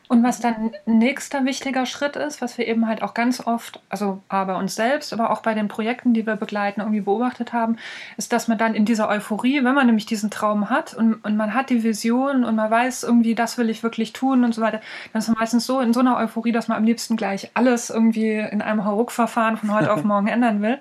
Und 0.07 0.23
was 0.23 0.39
dann 0.39 0.73
nächster 0.85 1.47
wichtiger 1.47 1.87
Schritt 1.87 2.17
ist, 2.17 2.43
was 2.43 2.59
wir 2.59 2.69
eben 2.69 2.87
halt 2.87 3.03
auch 3.03 3.15
ganz 3.15 3.47
oft, 3.47 3.81
also 3.89 4.23
bei 4.29 4.55
uns 4.55 4.75
selbst, 4.75 5.15
aber 5.15 5.31
auch 5.31 5.41
bei 5.41 5.55
den 5.55 5.67
Projekten, 5.67 6.13
die 6.13 6.27
wir 6.27 6.37
begleiten, 6.37 6.81
irgendwie 6.81 7.01
beobachtet 7.01 7.55
haben, 7.55 7.79
ist, 8.19 8.33
dass 8.33 8.47
man 8.47 8.59
dann 8.59 8.75
in 8.75 8.85
dieser 8.85 9.09
Euphorie, 9.09 9.65
wenn 9.65 9.75
man 9.75 9.87
nämlich 9.87 10.05
diesen 10.05 10.31
Traum 10.31 10.69
hat 10.69 10.93
und, 10.93 11.15
und 11.25 11.37
man 11.39 11.55
hat 11.55 11.71
die 11.71 11.83
Vision 11.83 12.45
und 12.45 12.55
man 12.55 12.71
weiß 12.71 13.03
irgendwie, 13.03 13.35
das 13.35 13.57
will 13.57 13.71
ich 13.71 13.83
wirklich 13.83 14.13
tun 14.13 14.45
und 14.45 14.55
so 14.55 14.61
weiter, 14.61 14.81
dann 15.13 15.21
ist 15.21 15.29
man 15.29 15.39
meistens 15.39 15.65
so 15.65 15.81
in 15.81 15.95
so 15.95 16.01
einer 16.01 16.19
Euphorie, 16.19 16.53
dass 16.53 16.69
man 16.69 16.77
am 16.77 16.85
liebsten 16.85 17.17
gleich 17.17 17.51
alles 17.55 17.89
irgendwie 17.89 18.33
in 18.35 18.61
einem 18.61 18.85
Hauruck-Verfahren 18.85 19.57
von 19.57 19.73
heute 19.73 19.91
auf 19.91 20.05
morgen 20.05 20.29
ändern 20.29 20.61
will. 20.61 20.79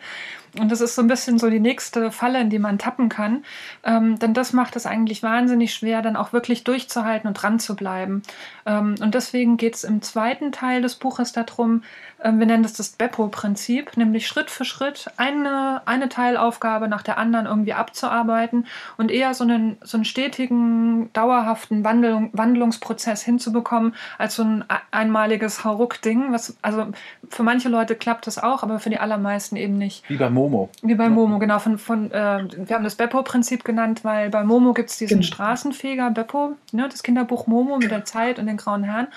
Und 0.60 0.72
das 0.72 0.82
ist 0.82 0.96
so 0.96 1.02
ein 1.02 1.08
bisschen 1.08 1.40
so 1.40 1.50
die 1.50 1.60
nächste 1.60 2.12
Falle, 2.12 2.40
in 2.40 2.50
die 2.50 2.60
man 2.60 2.78
tappen 2.78 3.10
kann. 3.10 3.44
Ähm, 3.84 4.20
denn 4.20 4.34
das 4.34 4.54
macht 4.54 4.76
es 4.76 4.86
eigentlich 4.86 5.24
wahnsinnig 5.24 5.74
schwer, 5.74 6.02
dann 6.02 6.16
auch 6.16 6.32
wirklich 6.32 6.64
durchzuhalten 6.64 7.28
und 7.28 7.34
dran 7.34 7.60
zu 7.60 7.76
bleiben. 7.76 8.22
Ähm, 8.66 8.96
und 9.02 9.16
deswegen 9.16 9.58
geht 9.58 9.76
es 9.76 9.84
im 9.84 10.02
zweiten 10.02 10.52
Teil 10.52 10.82
des 10.82 10.96
Buches 10.96 11.32
darum, 11.32 11.82
ähm, 12.24 12.40
wir 12.40 12.46
nennen 12.46 12.64
das 12.64 12.74
das 12.74 12.90
Beppo-Prinzip, 12.90 13.98
nämlich 13.98 14.28
Schritt 14.28 14.50
für 14.50 14.66
Schritt 14.66 15.08
eine, 15.18 15.82
eine 15.86 16.10
Teilaufgabe 16.10 16.88
nach 16.88 17.04
der 17.04 17.18
anderen 17.18 17.46
irgendwie 17.46 17.74
abzuarbeiten 17.74 18.66
und 18.98 19.12
eher 19.12 19.34
so 19.34 19.44
einen, 19.44 19.78
so 19.82 19.98
einen 19.98 20.06
stetigen, 20.06 21.12
dauerhaften 21.14 21.84
Wandlung, 21.84 22.30
Wandlungsprozess 22.34 23.22
hinzubekommen, 23.22 23.94
als 24.18 24.36
so 24.36 24.44
ein 24.44 24.64
einmaliges 24.92 25.64
Hauruck-Ding. 25.64 26.36
also 26.62 26.88
für 27.30 27.44
manche 27.44 27.70
Leute 27.70 27.96
klappt 27.96 28.28
das 28.28 28.38
auch, 28.38 28.64
aber 28.64 28.80
für 28.80 28.90
die 28.90 29.00
allermeisten 29.00 29.56
eben 29.56 29.78
nicht. 29.78 30.10
Wie 30.10 30.18
bei 30.18 30.30
Momo. 30.44 30.70
Wie 30.82 30.96
bei 30.96 31.10
Momo, 31.10 31.40
genau. 31.40 31.60
Von, 31.60 31.78
von, 31.78 32.12
äh, 32.12 32.48
wir 32.56 32.76
haben 32.76 32.84
das 32.84 32.96
Beppo-Prinzip 32.96 33.64
genannt, 33.64 34.04
weil 34.04 34.30
bei 34.30 34.44
Momo 34.44 34.74
gibt 34.74 34.90
es 34.90 34.98
diesen 34.98 35.22
genau. 35.22 35.28
Straßenfeger 35.28 36.12
Beppo, 36.12 36.56
ne, 36.72 36.90
das 36.90 37.04
Kinderbuch 37.04 37.48
Momo 37.48 37.78
mit 37.78 37.92
der 37.92 38.04
Zeit 38.04 38.40
und 38.40 38.48
den 38.48 38.58
grauen 38.58 38.84
Herren. 38.84 39.08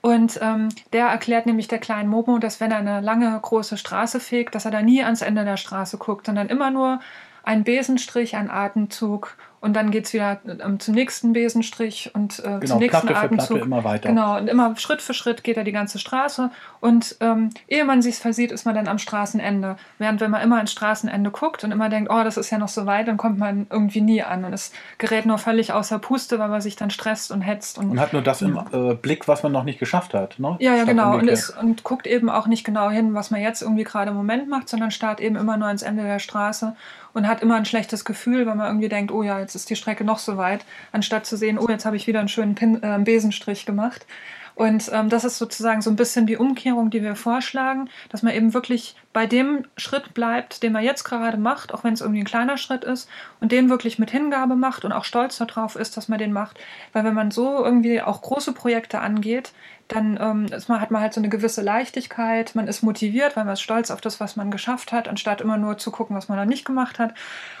Und 0.00 0.38
ähm, 0.40 0.68
der 0.92 1.08
erklärt 1.08 1.46
nämlich 1.46 1.68
der 1.68 1.78
kleinen 1.78 2.08
Momo, 2.08 2.38
dass 2.38 2.60
wenn 2.60 2.70
er 2.70 2.78
eine 2.78 3.00
lange, 3.00 3.38
große 3.40 3.76
Straße 3.76 4.20
fegt, 4.20 4.54
dass 4.54 4.64
er 4.64 4.70
da 4.70 4.80
nie 4.80 5.02
ans 5.02 5.22
Ende 5.22 5.44
der 5.44 5.56
Straße 5.56 5.98
guckt, 5.98 6.26
sondern 6.26 6.48
immer 6.48 6.70
nur 6.70 7.00
ein 7.42 7.64
Besenstrich, 7.64 8.36
ein 8.36 8.50
Atemzug 8.50 9.36
und 9.60 9.74
dann 9.74 9.90
geht 9.90 10.06
es 10.06 10.14
wieder 10.14 10.40
ähm, 10.46 10.80
zum 10.80 10.94
nächsten 10.94 11.34
Besenstrich 11.34 12.10
und 12.14 12.38
äh, 12.38 12.42
genau, 12.42 12.64
zum 12.64 12.78
nächsten 12.78 13.06
Platte 13.06 13.20
Atemzug. 13.26 13.46
Für 13.46 13.54
Platte 13.54 13.66
immer 13.66 13.84
weiter. 13.84 14.08
Genau, 14.08 14.38
und 14.38 14.48
immer 14.48 14.74
Schritt 14.76 15.02
für 15.02 15.12
Schritt 15.12 15.44
geht 15.44 15.58
er 15.58 15.64
die 15.64 15.72
ganze 15.72 15.98
Straße. 15.98 16.50
Und 16.80 17.16
ähm, 17.20 17.50
ehe 17.68 17.84
man 17.84 18.00
sich 18.00 18.16
versieht, 18.16 18.52
ist 18.52 18.64
man 18.64 18.74
dann 18.74 18.88
am 18.88 18.96
Straßenende. 18.96 19.76
Während 19.98 20.22
wenn 20.22 20.30
man 20.30 20.40
immer 20.40 20.56
ans 20.56 20.72
Straßenende 20.72 21.30
guckt 21.30 21.62
und 21.62 21.72
immer 21.72 21.90
denkt, 21.90 22.10
oh, 22.10 22.24
das 22.24 22.38
ist 22.38 22.48
ja 22.48 22.56
noch 22.56 22.68
so 22.68 22.86
weit, 22.86 23.06
dann 23.06 23.18
kommt 23.18 23.38
man 23.38 23.66
irgendwie 23.68 24.00
nie 24.00 24.22
an. 24.22 24.46
Und 24.46 24.54
es 24.54 24.72
gerät 24.96 25.26
nur 25.26 25.36
völlig 25.36 25.74
außer 25.74 25.98
Puste, 25.98 26.38
weil 26.38 26.48
man 26.48 26.62
sich 26.62 26.76
dann 26.76 26.88
stresst 26.88 27.30
und 27.30 27.42
hetzt. 27.42 27.76
Und, 27.76 27.90
und 27.90 28.00
hat 28.00 28.14
nur 28.14 28.22
das 28.22 28.40
im 28.40 28.58
äh, 28.72 28.94
Blick, 28.94 29.28
was 29.28 29.42
man 29.42 29.52
noch 29.52 29.64
nicht 29.64 29.78
geschafft 29.78 30.14
hat. 30.14 30.38
Ne? 30.38 30.56
Ja, 30.58 30.70
ja, 30.70 30.76
Statt 30.78 30.88
genau. 30.88 31.18
Und, 31.18 31.28
ist, 31.28 31.50
und 31.50 31.84
guckt 31.84 32.06
eben 32.06 32.30
auch 32.30 32.46
nicht 32.46 32.64
genau 32.64 32.88
hin, 32.88 33.12
was 33.12 33.30
man 33.30 33.42
jetzt 33.42 33.60
irgendwie 33.60 33.84
gerade 33.84 34.10
im 34.10 34.16
Moment 34.16 34.48
macht, 34.48 34.70
sondern 34.70 34.90
starrt 34.90 35.20
eben 35.20 35.36
immer 35.36 35.58
nur 35.58 35.68
ans 35.68 35.82
Ende 35.82 36.04
der 36.04 36.18
Straße 36.18 36.74
und 37.12 37.26
hat 37.26 37.42
immer 37.42 37.56
ein 37.56 37.64
schlechtes 37.64 38.04
Gefühl, 38.04 38.46
weil 38.46 38.54
man 38.54 38.66
irgendwie 38.66 38.88
denkt, 38.88 39.12
oh 39.12 39.22
ja, 39.22 39.38
jetzt 39.38 39.54
ist 39.54 39.70
die 39.70 39.76
Strecke 39.76 40.04
noch 40.04 40.18
so 40.18 40.36
weit, 40.36 40.64
anstatt 40.92 41.26
zu 41.26 41.36
sehen, 41.36 41.58
oh, 41.58 41.68
jetzt 41.68 41.84
habe 41.84 41.96
ich 41.96 42.06
wieder 42.06 42.20
einen 42.20 42.28
schönen 42.28 42.54
Pin, 42.54 42.82
äh, 42.82 42.98
Besenstrich 43.02 43.66
gemacht. 43.66 44.06
Und 44.54 44.90
ähm, 44.92 45.08
das 45.08 45.24
ist 45.24 45.38
sozusagen 45.38 45.80
so 45.80 45.88
ein 45.88 45.96
bisschen 45.96 46.26
die 46.26 46.36
Umkehrung, 46.36 46.90
die 46.90 47.02
wir 47.02 47.16
vorschlagen, 47.16 47.88
dass 48.10 48.22
man 48.22 48.34
eben 48.34 48.52
wirklich 48.52 48.94
bei 49.12 49.26
dem 49.26 49.64
Schritt 49.76 50.14
bleibt, 50.14 50.62
den 50.62 50.72
man 50.72 50.84
jetzt 50.84 51.04
gerade 51.04 51.36
macht, 51.36 51.74
auch 51.74 51.82
wenn 51.82 51.94
es 51.94 52.00
irgendwie 52.00 52.20
ein 52.20 52.26
kleiner 52.26 52.56
Schritt 52.56 52.84
ist, 52.84 53.08
und 53.40 53.50
den 53.50 53.68
wirklich 53.68 53.98
mit 53.98 54.10
Hingabe 54.10 54.54
macht 54.54 54.84
und 54.84 54.92
auch 54.92 55.04
stolz 55.04 55.38
darauf 55.38 55.74
ist, 55.74 55.96
dass 55.96 56.08
man 56.08 56.18
den 56.18 56.32
macht. 56.32 56.60
Weil 56.92 57.04
wenn 57.04 57.14
man 57.14 57.30
so 57.30 57.64
irgendwie 57.64 58.00
auch 58.02 58.22
große 58.22 58.52
Projekte 58.52 59.00
angeht, 59.00 59.52
dann 59.92 60.18
ähm, 60.20 60.46
man, 60.68 60.80
hat 60.80 60.90
man 60.90 61.02
halt 61.02 61.12
so 61.12 61.20
eine 61.20 61.28
gewisse 61.28 61.62
Leichtigkeit, 61.62 62.54
man 62.54 62.68
ist 62.68 62.82
motiviert, 62.82 63.36
weil 63.36 63.44
man 63.44 63.54
ist 63.54 63.60
stolz 63.60 63.90
auf 63.90 64.00
das, 64.00 64.20
was 64.20 64.36
man 64.36 64.50
geschafft 64.50 64.92
hat, 64.92 65.08
anstatt 65.08 65.40
immer 65.40 65.56
nur 65.56 65.78
zu 65.78 65.90
gucken, 65.90 66.16
was 66.16 66.28
man 66.28 66.38
noch 66.38 66.44
nicht 66.44 66.64
gemacht 66.64 66.98
hat. 66.98 67.14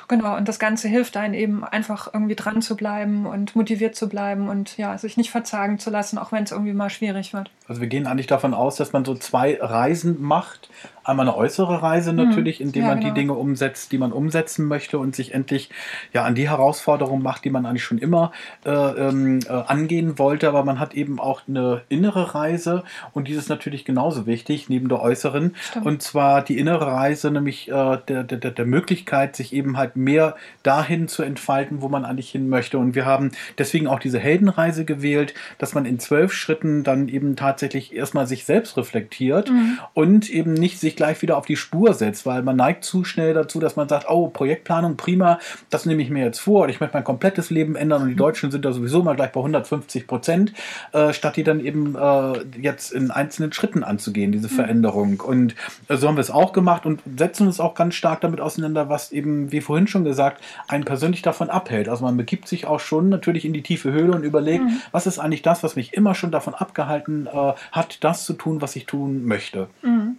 Genau, 0.08 0.36
und 0.36 0.48
das 0.48 0.58
Ganze 0.58 0.88
hilft 0.88 1.16
einem 1.16 1.34
eben 1.34 1.64
einfach 1.64 2.12
irgendwie 2.12 2.36
dran 2.36 2.62
zu 2.62 2.76
bleiben 2.76 3.26
und 3.26 3.56
motiviert 3.56 3.96
zu 3.96 4.08
bleiben 4.08 4.48
und 4.48 4.76
ja, 4.76 4.96
sich 4.98 5.16
nicht 5.16 5.30
verzagen 5.30 5.78
zu 5.78 5.90
lassen, 5.90 6.18
auch 6.18 6.32
wenn 6.32 6.44
es 6.44 6.52
irgendwie 6.52 6.72
mal 6.72 6.90
schwierig 6.90 7.32
wird. 7.32 7.50
Also 7.68 7.80
wir 7.80 7.88
gehen 7.88 8.06
eigentlich 8.06 8.26
davon 8.26 8.54
aus, 8.54 8.76
dass 8.76 8.92
man 8.92 9.04
so 9.04 9.14
zwei 9.14 9.58
Reisen 9.60 10.20
macht. 10.20 10.68
Einmal 11.04 11.28
eine 11.28 11.36
äußere 11.36 11.82
Reise 11.82 12.10
hm. 12.10 12.16
natürlich, 12.16 12.60
indem 12.60 12.82
ja, 12.82 12.88
man 12.88 13.00
genau. 13.00 13.14
die 13.14 13.20
Dinge 13.20 13.34
umsetzt, 13.34 13.92
die 13.92 13.98
man 13.98 14.12
umsetzen 14.12 14.66
möchte 14.66 14.98
und 14.98 15.16
sich 15.16 15.34
endlich 15.34 15.70
ja 16.12 16.24
an 16.24 16.34
die 16.34 16.48
Herausforderung 16.48 17.22
macht, 17.22 17.44
die 17.44 17.50
man 17.50 17.66
eigentlich 17.66 17.84
schon 17.84 17.98
immer 17.98 18.32
äh, 18.64 18.70
ähm, 18.70 19.40
äh, 19.46 19.50
angehen 19.50 20.18
wollte. 20.18 20.48
Aber 20.48 20.64
man 20.64 20.78
hat 20.78 20.94
eben 20.94 21.18
auch 21.18 21.42
eine 21.48 21.82
innere 21.88 22.34
Reise 22.34 22.84
und 23.12 23.28
die 23.28 23.32
ist 23.32 23.48
natürlich 23.48 23.84
genauso 23.84 24.26
wichtig 24.26 24.68
neben 24.68 24.88
der 24.88 25.00
äußeren. 25.00 25.54
Stimmt. 25.60 25.86
Und 25.86 26.02
zwar 26.02 26.42
die 26.42 26.58
innere 26.58 26.86
Reise, 26.86 27.30
nämlich 27.30 27.68
äh, 27.68 27.98
der, 28.08 28.24
der, 28.24 28.50
der 28.50 28.66
Möglichkeit, 28.66 29.36
sich 29.36 29.52
eben 29.52 29.76
halt 29.76 29.96
mehr 29.96 30.36
dahin 30.62 31.08
zu 31.08 31.22
entfalten, 31.22 31.82
wo 31.82 31.88
man 31.88 32.04
eigentlich 32.04 32.30
hin 32.30 32.48
möchte. 32.48 32.78
Und 32.78 32.94
wir 32.94 33.06
haben 33.06 33.32
deswegen 33.58 33.86
auch 33.86 34.00
diese 34.00 34.18
Heldenreise 34.18 34.84
gewählt, 34.84 35.34
dass 35.58 35.74
man 35.74 35.86
in 35.86 35.98
zwölf 35.98 36.32
Schritten 36.32 36.82
dann 36.82 37.08
eben 37.08 37.36
tatsächlich 37.36 37.70
tatsächlich 37.70 37.94
erstmal 37.94 38.26
sich 38.26 38.44
selbst 38.44 38.76
reflektiert 38.76 39.50
mhm. 39.50 39.78
und 39.94 40.30
eben 40.30 40.54
nicht 40.54 40.78
sich 40.80 40.89
gleich 40.96 41.22
wieder 41.22 41.36
auf 41.36 41.46
die 41.46 41.56
Spur 41.56 41.94
setzt, 41.94 42.26
weil 42.26 42.42
man 42.42 42.56
neigt 42.56 42.84
zu 42.84 43.04
schnell 43.04 43.34
dazu, 43.34 43.60
dass 43.60 43.76
man 43.76 43.88
sagt, 43.88 44.08
oh, 44.08 44.28
Projektplanung, 44.28 44.96
prima, 44.96 45.38
das 45.70 45.86
nehme 45.86 46.02
ich 46.02 46.10
mir 46.10 46.24
jetzt 46.24 46.40
vor 46.40 46.64
und 46.64 46.68
ich 46.68 46.80
möchte 46.80 46.96
mein 46.96 47.04
komplettes 47.04 47.50
Leben 47.50 47.76
ändern 47.76 48.02
und 48.02 48.08
die 48.08 48.14
mhm. 48.14 48.18
Deutschen 48.18 48.50
sind 48.50 48.64
da 48.64 48.72
sowieso 48.72 49.02
mal 49.02 49.16
gleich 49.16 49.32
bei 49.32 49.40
150 49.40 50.06
Prozent, 50.06 50.52
äh, 50.92 51.12
statt 51.12 51.36
die 51.36 51.44
dann 51.44 51.60
eben 51.60 51.96
äh, 51.96 52.60
jetzt 52.60 52.92
in 52.92 53.10
einzelnen 53.10 53.52
Schritten 53.52 53.84
anzugehen, 53.84 54.32
diese 54.32 54.48
mhm. 54.48 54.52
Veränderung. 54.52 55.20
Und 55.20 55.54
äh, 55.88 55.96
so 55.96 56.08
haben 56.08 56.16
wir 56.16 56.22
es 56.22 56.30
auch 56.30 56.52
gemacht 56.52 56.86
und 56.86 57.00
setzen 57.16 57.46
uns 57.46 57.60
auch 57.60 57.74
ganz 57.74 57.94
stark 57.94 58.20
damit 58.20 58.40
auseinander, 58.40 58.88
was 58.88 59.12
eben, 59.12 59.52
wie 59.52 59.60
vorhin 59.60 59.86
schon 59.86 60.04
gesagt, 60.04 60.42
einen 60.68 60.84
persönlich 60.84 61.22
davon 61.22 61.50
abhält. 61.50 61.88
Also 61.88 62.04
man 62.04 62.16
begibt 62.16 62.48
sich 62.48 62.66
auch 62.66 62.80
schon 62.80 63.08
natürlich 63.08 63.44
in 63.44 63.52
die 63.52 63.62
tiefe 63.62 63.92
Höhle 63.92 64.12
und 64.12 64.24
überlegt, 64.24 64.64
mhm. 64.64 64.80
was 64.92 65.06
ist 65.06 65.18
eigentlich 65.18 65.42
das, 65.42 65.62
was 65.62 65.76
mich 65.76 65.94
immer 65.94 66.14
schon 66.14 66.30
davon 66.30 66.54
abgehalten 66.54 67.26
äh, 67.26 67.52
hat 67.72 68.02
das 68.04 68.24
zu 68.24 68.34
tun, 68.34 68.60
was 68.60 68.76
ich 68.76 68.86
tun 68.86 69.24
möchte. 69.24 69.68
Mhm. 69.82 70.16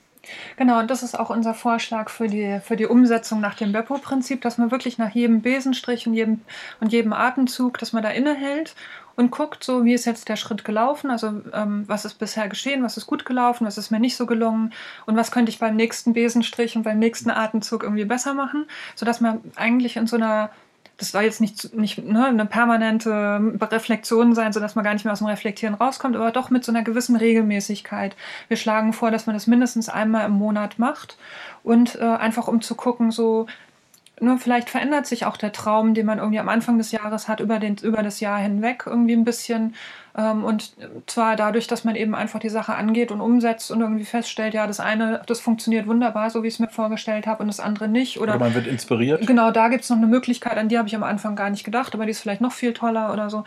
Genau, 0.56 0.80
und 0.80 0.92
das 0.92 1.02
ist 1.02 1.18
auch 1.18 1.32
unser 1.32 1.54
Vorschlag 1.54 2.10
für 2.10 2.28
die, 2.28 2.60
für 2.64 2.76
die 2.76 2.86
Umsetzung 2.86 3.40
nach 3.42 3.56
dem 3.56 3.72
Beppo-Prinzip, 3.72 4.42
dass 4.42 4.58
man 4.60 4.70
wirklich 4.70 4.98
nach 5.00 5.10
jedem 5.12 5.42
Besenstrich 5.42 6.06
und 6.06 6.14
jedem, 6.14 6.42
und 6.80 6.92
jedem 6.92 7.14
Atemzug, 7.14 7.80
dass 7.80 7.92
man 7.92 8.04
da 8.04 8.10
innehält 8.10 8.76
und 9.16 9.32
guckt, 9.32 9.64
so 9.64 9.84
wie 9.84 9.94
ist 9.94 10.06
jetzt 10.06 10.30
der 10.30 10.36
Schritt 10.36 10.64
gelaufen, 10.64 11.10
also 11.10 11.42
ähm, 11.54 11.84
was 11.88 12.06
ist 12.06 12.16
bisher 12.16 12.48
geschehen, 12.50 12.84
was 12.84 12.98
ist 12.98 13.08
gut 13.08 13.26
gelaufen, 13.26 13.66
was 13.66 13.78
ist 13.78 13.90
mir 13.92 14.00
nicht 14.00 14.16
so 14.16 14.26
gelungen? 14.26 14.74
Und 15.06 15.16
was 15.16 15.32
könnte 15.32 15.50
ich 15.50 15.60
beim 15.60 15.76
nächsten 15.76 16.14
Besenstrich 16.14 16.76
und 16.76 16.84
beim 16.84 17.00
nächsten 17.00 17.32
Atemzug 17.32 17.84
irgendwie 17.84 18.06
besser 18.06 18.34
machen, 18.34 18.68
sodass 18.96 19.22
man 19.22 19.42
eigentlich 19.56 19.98
in 19.98 20.08
so 20.08 20.18
einer 20.18 20.52
das 21.02 21.12
soll 21.12 21.24
jetzt 21.24 21.42
nicht, 21.42 21.74
nicht 21.74 21.98
ne, 21.98 22.28
eine 22.28 22.46
permanente 22.46 23.42
Reflexion 23.60 24.36
sein, 24.36 24.54
sodass 24.54 24.76
man 24.76 24.84
gar 24.84 24.94
nicht 24.94 25.04
mehr 25.04 25.12
aus 25.12 25.18
dem 25.18 25.28
Reflektieren 25.28 25.74
rauskommt, 25.74 26.16
aber 26.16 26.30
doch 26.32 26.52
mit 26.52 26.64
so 26.64 26.72
einer 26.72 26.84
gewissen 26.84 27.16
Regelmäßigkeit. 27.16 28.16
Wir 28.48 28.58
schlagen 28.58 28.94
vor, 28.94 29.10
dass 29.10 29.26
man 29.26 29.36
das 29.36 29.48
mindestens 29.48 29.90
einmal 29.90 30.28
im 30.28 30.34
Monat 30.34 30.78
macht 30.78 31.18
und 31.64 31.96
äh, 31.96 32.04
einfach 32.04 32.48
um 32.48 32.62
zu 32.62 32.76
gucken, 32.76 33.10
so 33.10 33.48
nur 34.20 34.36
ne, 34.36 34.40
vielleicht 34.40 34.70
verändert 34.70 35.08
sich 35.08 35.26
auch 35.26 35.38
der 35.38 35.52
Traum, 35.52 35.96
den 35.96 36.06
man 36.06 36.20
irgendwie 36.20 36.38
am 36.38 36.50
Anfang 36.50 36.78
des 36.78 36.92
Jahres 36.92 37.28
hat, 37.28 37.40
über, 37.40 37.58
den, 37.58 37.78
über 37.78 38.04
das 38.04 38.20
Jahr 38.20 38.38
hinweg 38.38 38.84
irgendwie 38.86 39.14
ein 39.14 39.26
bisschen. 39.26 39.74
Ähm, 40.18 40.44
und 40.44 40.74
zwar 41.08 41.36
dadurch, 41.36 41.68
dass 41.68 41.84
man 41.84 41.96
eben 41.96 42.16
einfach 42.16 42.40
die 42.40 42.50
Sache 42.50 42.76
angeht 42.76 43.12
und 43.12 43.22
umsetzt 43.22 43.72
und 43.72 43.82
irgendwie 43.82 44.06
feststellt, 44.06 44.54
ja, 44.54 44.68
das 44.68 44.80
eine, 44.80 45.22
das 45.28 45.40
funktioniert 45.40 45.88
wunderbar, 45.88 46.30
so 46.30 46.44
wie 46.44 46.48
ich 46.48 46.56
es 46.56 46.60
mir 46.60 46.70
vorgestellt 46.70 47.28
habe, 47.28 47.42
und 47.42 47.48
das 47.48 47.60
andere 47.60 47.88
nicht. 47.88 48.20
Oder, 48.20 48.36
oder 48.36 48.40
man 48.40 48.54
wird 48.54 48.68
inspiriert. 48.68 49.26
Genau, 49.26 49.52
da 49.52 49.70
gibt 49.70 49.84
es 49.84 49.90
noch 49.90 49.98
eine 49.98 50.08
Möglichkeit, 50.08 50.58
an 50.58 50.70
die 50.70 50.78
habe 50.78 50.88
ich 50.88 50.96
am 50.96 51.04
Anfang 51.04 51.36
gar 51.36 51.50
nicht 51.50 51.64
gedacht, 51.64 51.94
aber 51.94 52.06
die 52.06 52.12
ist 52.12 52.22
vielleicht 52.22 52.42
noch 52.42 52.52
viel 52.52 52.74
toller 52.74 53.14
oder 53.14 53.30
so. 53.30 53.44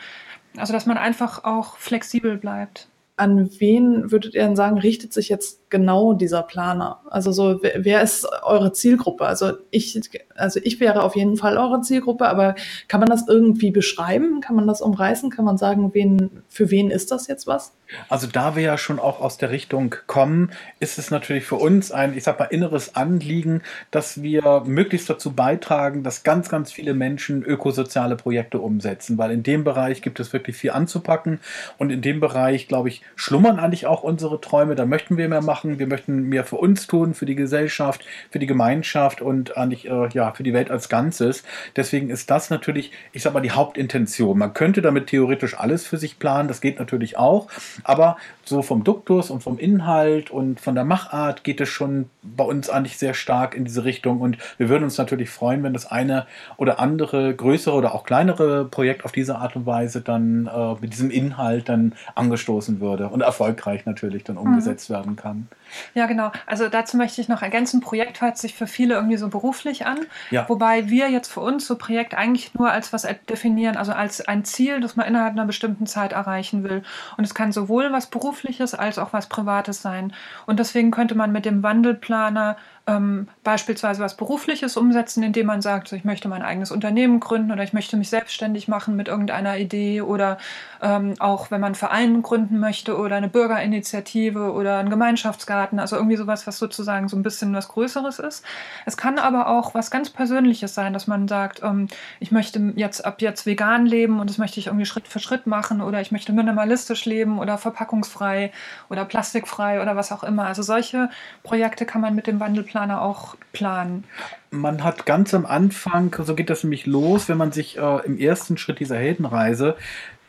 Also, 0.57 0.73
dass 0.73 0.87
man 0.87 0.97
einfach 0.97 1.45
auch 1.45 1.77
flexibel 1.77 2.37
bleibt. 2.37 2.89
An 3.17 3.49
wen 3.61 4.11
würdet 4.11 4.35
ihr 4.35 4.43
denn 4.43 4.57
sagen, 4.57 4.79
richtet 4.79 5.13
sich 5.13 5.29
jetzt 5.29 5.71
genau 5.71 6.15
dieser 6.15 6.43
Planer? 6.43 7.01
Also 7.11 7.31
so, 7.33 7.61
wer, 7.63 8.03
ist 8.03 8.27
eure 8.43 8.73
Zielgruppe? 8.73 9.25
Also 9.25 9.53
ich, 9.71 10.01
also 10.35 10.61
ich 10.63 10.81
wäre 10.81 11.03
auf 11.03 11.15
jeden 11.15 11.37
Fall 11.37 11.57
eure 11.57 11.81
Zielgruppe, 11.81 12.29
aber 12.29 12.55
kann 12.89 13.01
man 13.01 13.09
das 13.09 13.29
irgendwie 13.29 13.71
beschreiben? 13.71 14.41
Kann 14.41 14.57
man 14.57 14.67
das 14.67 14.81
umreißen? 14.81 15.31
Kann 15.31 15.45
man 15.45 15.59
sagen, 15.59 15.95
wen, 15.95 16.43
für 16.49 16.71
wen 16.71 16.91
ist 16.91 17.13
das 17.13 17.29
jetzt 17.29 17.47
was? 17.47 17.73
Also 18.09 18.27
da 18.27 18.57
wir 18.57 18.63
ja 18.63 18.79
schon 18.79 18.99
auch 18.99 19.21
aus 19.21 19.37
der 19.37 19.51
Richtung 19.51 19.95
kommen, 20.07 20.51
ist 20.81 20.99
es 20.99 21.11
natürlich 21.11 21.45
für 21.45 21.57
uns 21.57 21.93
ein, 21.93 22.17
ich 22.17 22.25
sag 22.25 22.39
mal, 22.39 22.47
inneres 22.47 22.97
Anliegen, 22.97 23.63
dass 23.91 24.23
wir 24.23 24.63
möglichst 24.67 25.09
dazu 25.09 25.33
beitragen, 25.33 26.03
dass 26.03 26.23
ganz, 26.23 26.49
ganz 26.49 26.73
viele 26.73 26.95
Menschen 26.95 27.43
ökosoziale 27.43 28.17
Projekte 28.17 28.59
umsetzen, 28.59 29.19
weil 29.19 29.31
in 29.31 29.43
dem 29.43 29.65
Bereich 29.65 30.03
gibt 30.03 30.19
es 30.21 30.33
wirklich 30.33 30.57
viel 30.57 30.71
anzupacken 30.71 31.41
und 31.79 31.91
in 31.91 32.03
dem 32.03 32.21
Bereich, 32.21 32.69
glaube 32.69 32.89
ich, 32.89 33.03
schlummern 33.17 33.59
eigentlich 33.59 33.87
auch 33.87 34.03
unsere 34.03 34.41
Träume, 34.41 34.75
da 34.75 34.87
möchten 34.87 35.17
wir 35.17 35.29
mehr 35.29 35.43
machen, 35.43 35.79
wir 35.79 35.87
möchten 35.87 36.29
mehr 36.29 36.45
für 36.45 36.57
uns 36.57 36.87
tun, 36.87 37.15
für 37.15 37.27
die 37.27 37.35
Gesellschaft, 37.35 38.05
für 38.31 38.39
die 38.39 38.47
Gemeinschaft 38.47 39.21
und 39.21 39.57
eigentlich 39.57 39.89
äh, 39.89 40.09
ja 40.13 40.33
für 40.33 40.43
die 40.43 40.53
Welt 40.53 40.71
als 40.71 40.89
Ganzes. 40.89 41.45
Deswegen 41.77 42.11
ist 42.11 42.31
das 42.31 42.51
natürlich, 42.51 42.93
ich 43.13 43.23
sag 43.23 43.35
mal, 43.35 43.41
die 43.41 43.53
Hauptintention. 43.53 44.39
Man 44.39 44.55
könnte 44.55 44.83
damit 44.83 45.07
theoretisch 45.09 45.59
alles 45.59 45.87
für 45.87 45.97
sich 45.97 46.19
planen, 46.19 46.49
das 46.49 46.61
geht 46.61 46.79
natürlich 46.79 47.17
auch, 47.17 47.49
aber 47.85 48.17
so 48.45 48.63
vom 48.63 48.85
Duktus 48.85 49.31
und 49.31 49.43
vom 49.43 49.59
Inhalt 49.59 50.31
und 50.31 50.61
von 50.61 50.75
der 50.75 50.85
Machart 50.85 51.45
geht 51.45 51.61
es 51.61 51.69
schon 51.69 52.11
bei 52.23 52.45
uns 52.45 52.69
eigentlich 52.69 52.99
sehr 52.99 53.15
stark 53.15 53.55
in 53.55 53.65
diese 53.65 53.85
Richtung. 53.85 54.21
Und 54.21 54.39
wir 54.59 54.69
würden 54.69 54.85
uns 54.85 54.99
natürlich 54.99 55.31
freuen, 55.31 55.63
wenn 55.63 55.73
das 55.73 55.87
eine 55.87 56.27
oder 56.57 56.79
andere 56.79 57.35
größere 57.35 57.75
oder 57.75 57.95
auch 57.95 58.05
kleinere 58.05 58.65
Projekt 58.65 59.05
auf 59.05 59.13
diese 59.13 59.37
Art 59.37 59.57
und 59.57 59.67
Weise 59.67 60.01
dann 60.01 60.47
äh, 60.47 60.75
mit 60.81 60.93
diesem 60.93 61.11
Inhalt 61.11 61.69
dann 61.69 61.95
angestoßen 62.15 62.81
würde 62.95 63.09
und 63.09 63.21
erfolgreich 63.21 63.87
natürlich 63.87 64.25
dann 64.25 64.37
umgesetzt 64.37 64.89
mhm. 64.89 64.95
werden 64.95 65.17
kann. 65.17 65.49
Ja, 65.95 66.07
genau. 66.07 66.31
Also 66.47 66.69
dazu 66.69 66.97
möchte 66.97 67.21
ich 67.21 67.29
noch 67.29 67.43
ergänzen, 67.43 67.81
Projekt 67.81 68.21
hört 68.21 68.39
sich 68.39 68.55
für 68.55 68.67
viele 68.67 68.95
irgendwie 68.95 69.17
so 69.17 69.29
beruflich 69.29 69.87
an, 69.87 69.99
ja. 70.31 70.49
wobei 70.49 70.89
wir 70.89 71.11
jetzt 71.11 71.33
für 71.33 71.41
uns 71.41 71.67
so 71.67 71.77
Projekt 71.77 72.15
eigentlich 72.15 72.55
nur 72.55 72.71
als 72.71 72.93
was 72.93 73.07
definieren, 73.29 73.77
also 73.77 73.93
als 73.93 74.27
ein 74.27 74.45
Ziel, 74.45 74.81
das 74.81 74.97
man 74.97 75.07
innerhalb 75.07 75.33
einer 75.33 75.47
bestimmten 75.47 75.87
Zeit 75.87 76.13
erreichen 76.13 76.63
will. 76.63 76.83
Und 77.17 77.25
es 77.25 77.35
kann 77.35 77.53
sowohl 77.53 77.93
was 77.93 78.07
Berufliches 78.07 78.75
als 78.75 78.99
auch 78.99 79.13
was 79.13 79.29
Privates 79.29 79.83
sein. 79.83 80.13
Und 80.47 80.61
deswegen 80.61 80.91
könnte 80.91 81.15
man 81.15 81.33
mit 81.33 81.45
dem 81.45 81.63
Wandelplaner 81.63 82.57
ähm, 82.87 83.29
beispielsweise 83.43 84.03
was 84.03 84.17
Berufliches 84.17 84.77
umsetzen, 84.77 85.23
indem 85.23 85.47
man 85.47 85.63
sagt, 85.63 85.93
ich 85.93 86.05
möchte 86.05 86.29
mein 86.29 86.43
eigenes 86.43 86.71
Unternehmen 86.71 87.19
gründen 87.19 87.51
oder 87.51 87.63
ich 87.63 87.73
möchte 87.73 87.97
mich 87.97 88.11
selbstständig 88.11 88.69
machen 88.69 88.95
mit 88.95 89.09
irgendeiner 89.09 89.57
Idee 89.57 90.03
oder 90.03 90.37
ähm, 90.83 91.15
auch 91.19 91.51
wenn 91.51 91.61
man 91.61 91.69
einen 91.69 91.75
Verein 91.77 92.23
gründen 92.23 92.59
möchte 92.59 92.99
oder 92.99 93.17
eine 93.17 93.29
Bürgerinitiative 93.29 94.53
oder 94.53 94.79
einen 94.79 94.91
Gemeinschaftsgarten, 94.91 95.79
also 95.79 95.97
irgendwie 95.97 96.17
sowas, 96.17 96.47
was 96.47 96.59
sozusagen 96.59 97.09
so 97.09 97.17
ein 97.17 97.23
bisschen 97.23 97.55
was 97.55 97.69
Größeres 97.69 98.19
ist. 98.19 98.45
Es 98.85 98.99
kann 98.99 99.19
aber 99.19 99.49
auch 99.49 99.75
was 99.75 99.91
ganz 99.91 100.11
Persönliches 100.11 100.75
sein, 100.75 100.93
dass 100.93 101.07
man 101.07 101.27
sagt, 101.27 101.63
ähm, 101.63 101.89
ich 102.21 102.33
möchte 102.33 102.73
jetzt 102.77 103.05
ab 103.07 103.23
jetzt 103.23 103.47
vegan 103.47 103.87
leben 103.87 104.21
und 104.21 104.29
das 104.29 104.37
möchte 104.37 104.61
ich 104.61 104.67
irgendwie 104.67 104.87
Schritt 104.87 105.09
für 105.09 105.21
Schritt 105.21 105.47
machen 105.47 105.81
oder 105.81 106.03
ich 106.03 106.13
möchte 106.13 106.35
minimalistisch 106.35 107.07
leben 107.07 107.39
oder 107.39 107.57
verpackungsfrei 107.57 108.53
oder 108.91 109.07
plastikfrei 109.07 109.81
oder 109.81 109.97
was 109.97 110.13
auch 110.13 110.23
immer. 110.23 110.45
Also 110.45 110.63
solche 110.63 111.09
Projekte 111.43 111.87
kann 111.87 112.03
man 112.03 112.15
mit 112.15 112.27
dem 112.27 112.39
Wandelplaner 112.75 113.03
auch 113.03 113.37
planen? 113.53 114.05
Man 114.51 114.85
hat 114.85 115.07
ganz 115.07 115.33
am 115.35 115.47
Anfang, 115.47 116.15
so 116.19 116.35
geht 116.35 116.51
das 116.51 116.65
nämlich 116.65 116.87
los, 116.87 117.29
wenn 117.29 117.39
man 117.39 117.53
sich 117.53 117.79
äh, 117.79 118.05
im 118.05 118.19
ersten 118.19 118.59
Schritt 118.59 118.81
dieser 118.81 118.97
Heldenreise 118.97 119.77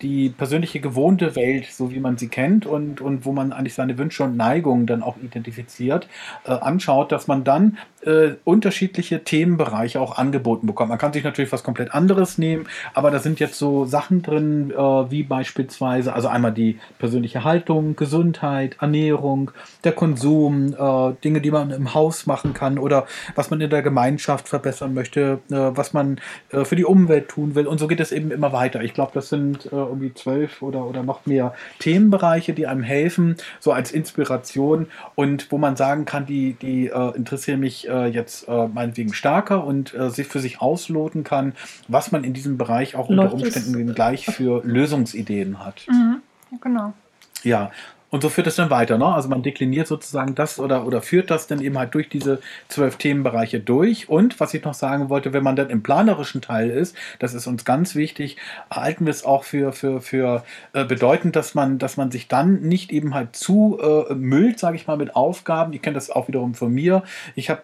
die 0.02 0.30
persönliche 0.30 0.82
gewohnte 0.82 1.36
Welt, 1.36 1.68
so 1.72 1.92
wie 1.92 2.00
man 2.00 2.18
sie 2.18 2.28
kennt 2.28 2.66
und, 2.66 3.00
und 3.00 3.26
wo 3.26 3.32
man 3.32 3.54
eigentlich 3.54 3.76
seine 3.76 3.98
Wünsche 3.98 4.24
und 4.24 4.36
Neigungen 4.36 4.86
dann 4.86 5.02
auch 5.02 5.18
identifiziert, 5.18 6.08
äh, 6.46 6.52
anschaut, 6.52 7.12
dass 7.12 7.28
man 7.28 7.44
dann 7.44 7.78
äh, 8.06 8.36
unterschiedliche 8.44 9.24
Themenbereiche 9.24 10.00
auch 10.02 10.18
angeboten 10.18 10.68
bekommt. 10.68 10.90
Man 10.90 10.98
kann 10.98 11.14
sich 11.14 11.24
natürlich 11.24 11.52
was 11.52 11.64
komplett 11.64 11.94
anderes 11.94 12.38
nehmen, 12.38 12.68
aber 12.94 13.10
da 13.10 13.20
sind 13.20 13.40
jetzt 13.40 13.58
so 13.58 13.86
Sachen 13.86 14.22
drin, 14.22 14.72
äh, 14.72 14.76
wie 14.76 15.24
beispielsweise, 15.24 16.14
also 16.14 16.28
einmal 16.28 16.52
die 16.52 16.80
persönliche 17.00 17.44
Haltung, 17.44 17.96
Gesundheit, 17.96 18.78
Ernährung, 18.82 19.52
der 19.84 19.94
Konsum, 19.94 20.76
äh, 20.78 21.14
Dinge, 21.24 21.42
die 21.42 21.52
man 21.52 21.72
im 21.72 21.94
Haus 21.94 22.26
machen 22.26 22.54
kann 22.54 22.78
oder 22.78 23.08
was 23.36 23.50
man 23.50 23.62
in 23.62 23.70
der 23.70 23.82
Gemeinschaft 23.82 24.50
verbessern 24.50 24.94
möchte, 24.94 25.40
äh, 25.50 25.56
was 25.56 25.94
man 25.94 26.20
äh, 26.52 26.66
für 26.66 26.76
die 26.76 26.86
Umwelt 26.86 27.30
tun 27.30 27.56
will 27.56 27.66
und 27.66 27.80
so 27.80 27.88
geht 27.88 28.02
es 28.02 28.12
eben 28.12 28.32
immer 28.32 28.52
weiter. 28.52 28.82
Ich 28.82 28.94
glaube, 28.94 29.12
das 29.14 29.30
sind 29.30 29.70
irgendwie 29.88 30.14
zwölf 30.14 30.62
oder, 30.62 30.86
oder 30.86 31.04
noch 31.04 31.26
mehr 31.26 31.54
Themenbereiche, 31.80 32.54
die 32.54 32.68
einem 32.68 32.84
helfen, 32.84 33.38
so 33.60 33.72
als 33.72 33.92
Inspiration 33.92 34.88
und 35.16 35.52
wo 35.52 35.58
man 35.58 35.76
sagen 35.76 36.06
kann, 36.06 36.26
die, 36.26 36.54
die 36.54 36.88
äh, 36.88 37.16
interessieren 37.16 37.60
mich 37.60 37.88
äh, 37.88 38.08
jetzt 38.08 38.48
äh, 38.48 38.68
meinetwegen 38.68 39.14
stärker 39.14 39.64
und 39.64 39.94
äh, 39.94 40.10
sich 40.10 40.28
für 40.28 40.40
sich 40.40 40.62
ausloten 40.62 41.24
kann, 41.24 41.54
was 41.88 42.12
man 42.12 42.24
in 42.24 42.34
diesem 42.34 42.58
Bereich 42.58 42.96
auch 42.96 43.10
Läuft 43.10 43.34
unter 43.34 43.46
Umständen 43.46 43.94
gleich 43.94 44.26
für 44.26 44.62
Lösungsideen 44.64 45.64
hat. 45.64 45.86
Mhm, 45.88 46.22
genau. 46.62 46.94
Ja, 47.44 47.72
und 48.16 48.22
so 48.22 48.30
führt 48.30 48.48
es 48.48 48.56
dann 48.56 48.70
weiter, 48.70 48.98
ne? 48.98 49.08
Also 49.08 49.28
man 49.28 49.44
dekliniert 49.44 49.88
sozusagen 49.88 50.36
das 50.36 50.58
oder, 50.58 50.88
oder 50.88 51.02
führt 51.02 51.30
das 51.30 51.48
dann 51.48 51.60
eben 51.60 51.78
halt 51.78 51.94
durch 51.94 52.08
diese 52.08 52.40
zwölf 52.70 52.96
Themenbereiche 52.96 53.60
durch. 53.60 54.08
Und 54.08 54.40
was 54.40 54.54
ich 54.54 54.64
noch 54.64 54.74
sagen 54.74 55.10
wollte, 55.10 55.34
wenn 55.34 55.44
man 55.44 55.58
dann 55.58 55.70
im 55.70 55.84
planerischen 55.84 56.40
Teil 56.40 56.70
ist, 56.70 56.96
das 57.20 57.34
ist 57.34 57.46
uns 57.46 57.66
ganz 57.66 57.94
wichtig, 57.94 58.38
halten 58.72 59.06
wir 59.06 59.12
es 59.12 59.26
auch 59.26 59.44
für, 59.44 59.74
für, 59.74 60.00
für 60.00 60.46
äh, 60.72 60.86
bedeutend, 60.86 61.36
dass 61.36 61.56
man, 61.56 61.78
dass 61.78 61.98
man 61.98 62.10
sich 62.10 62.30
dann 62.30 62.62
nicht 62.62 62.90
eben 62.94 63.14
halt 63.14 63.36
zu 63.36 63.80
äh, 63.82 64.14
müllt, 64.14 64.60
sage 64.60 64.78
ich 64.78 64.88
mal, 64.88 64.96
mit 64.96 65.14
Aufgaben. 65.18 65.74
Ich 65.74 65.82
kenne 65.82 65.96
das 65.96 66.10
auch 66.10 66.30
wiederum 66.30 66.56
von 66.56 66.74
mir. 66.74 67.04
Ich 67.36 67.50
habe 67.50 67.64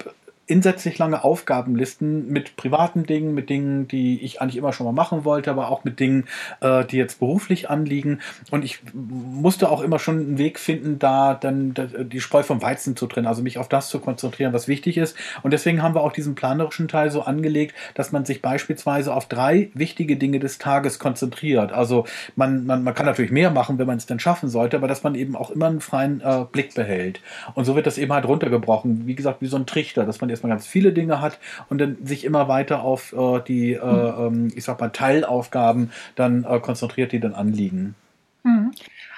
insätzlich 0.52 0.98
lange 0.98 1.24
Aufgabenlisten 1.24 2.28
mit 2.28 2.58
privaten 2.58 3.06
Dingen, 3.06 3.34
mit 3.34 3.50
Dingen, 3.50 3.88
die 3.88 4.22
ich 4.22 4.42
eigentlich 4.42 4.58
immer 4.58 4.74
schon 4.74 4.86
mal 4.86 4.92
machen 4.92 5.24
wollte, 5.24 5.50
aber 5.50 5.70
auch 5.70 5.86
mit 5.86 6.02
Dingen, 6.02 6.26
äh, 6.60 6.84
die 6.84 6.98
jetzt 6.98 7.20
beruflich 7.20 7.70
anliegen. 7.70 8.20
Und 8.52 8.66
ich 8.66 8.82
musste 8.94 9.70
auch 9.70 9.82
immer 9.82 9.98
schon 9.98 10.18
einen 10.20 10.38
Weg 10.38 10.60
finden, 10.60 11.00
da 11.00 11.36
dann 11.36 11.74
die 12.12 12.20
Spreu 12.20 12.44
vom 12.44 12.62
Weizen 12.62 12.98
zu 12.98 13.08
trennen, 13.08 13.28
also 13.28 13.42
mich 13.42 13.60
auf 13.60 13.70
das 13.70 13.88
zu 13.88 14.00
konzentrieren, 14.00 14.52
was 14.52 14.68
wichtig 14.68 14.98
ist. 14.98 15.16
Und 15.42 15.52
deswegen 15.52 15.82
haben 15.82 15.96
wir 15.96 16.02
auch 16.02 16.12
diesen 16.12 16.36
planerischen 16.36 16.90
Teil 16.90 17.12
so 17.12 17.22
angelegt, 17.22 17.74
dass 17.94 18.12
man 18.12 18.26
sich 18.26 18.42
beispielsweise 18.42 19.14
auf 19.14 19.30
drei 19.30 19.72
wichtige 19.74 20.18
Dinge 20.18 20.40
des 20.40 20.58
Tages 20.58 21.00
konzentriert. 21.00 21.72
Also 21.72 22.06
man, 22.36 22.66
man, 22.66 22.84
man 22.84 22.94
kann 22.94 23.06
natürlich 23.06 23.32
mehr 23.32 23.52
machen, 23.52 23.78
wenn 23.78 23.88
man 23.88 23.98
es 23.98 24.06
dann 24.06 24.20
schaffen 24.20 24.50
sollte, 24.50 24.76
aber 24.76 24.90
dass 24.90 25.04
man 25.04 25.16
eben 25.16 25.38
auch 25.38 25.50
immer 25.50 25.68
einen 25.68 25.80
freien 25.80 26.20
äh, 26.20 26.44
Blick 26.52 26.76
behält. 26.76 27.22
Und 27.54 27.64
so 27.64 27.78
wird 27.78 27.88
das 27.88 27.98
eben 27.98 28.12
halt 28.12 28.26
runtergebrochen, 28.26 29.08
wie 29.08 29.16
gesagt, 29.16 29.42
wie 29.42 29.48
so 29.48 29.56
ein 29.56 29.66
Trichter, 29.66 30.06
dass 30.06 30.20
man 30.20 30.30
jetzt 30.30 30.41
erstmal 30.42 30.52
ganz 30.52 30.68
viele 30.68 30.92
Dinge 30.92 31.22
hat 31.22 31.40
und 31.70 31.78
dann 31.80 31.98
sich 32.04 32.26
immer 32.26 32.48
weiter 32.48 32.82
auf 32.82 33.14
äh, 33.14 33.42
die, 33.42 33.74
äh, 33.74 34.30
mhm. 34.30 34.52
ich 34.56 34.64
sag 34.64 34.80
mal, 34.80 34.90
Teilaufgaben 34.90 35.92
dann 36.16 36.44
äh, 36.44 36.60
konzentriert, 36.60 37.12
die 37.12 37.20
dann 37.20 37.34
anliegen. 37.34 37.96
Mhm. 38.44 38.72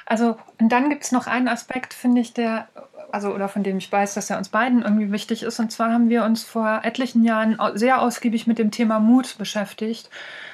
Also, 0.06 0.38
und 0.60 0.70
dann 0.70 0.90
gibt 0.90 1.04
es 1.04 1.12
noch 1.12 1.28
einen 1.28 1.48
Aspekt, 1.48 1.94
finde 1.94 2.22
ich, 2.22 2.34
der 2.34 2.68
also 3.14 3.32
oder 3.32 3.48
von 3.48 3.62
dem 3.62 3.78
ich 3.78 3.92
weiß, 3.92 4.16
dass 4.16 4.32
er 4.32 4.40
uns 4.40 4.50
beiden 4.50 4.82
irgendwie 4.82 5.12
wichtig 5.12 5.44
ist. 5.44 5.60
Und 5.60 5.72
zwar 5.72 5.92
haben 5.92 6.10
wir 6.10 6.24
uns 6.24 6.44
vor 6.44 6.82
etlichen 6.82 7.24
Jahren 7.24 7.60
sehr 7.76 8.02
ausgiebig 8.02 8.48
mit 8.48 8.58
dem 8.58 8.72
Thema 8.72 9.00
Mut 9.00 9.38
beschäftigt, 9.38 10.10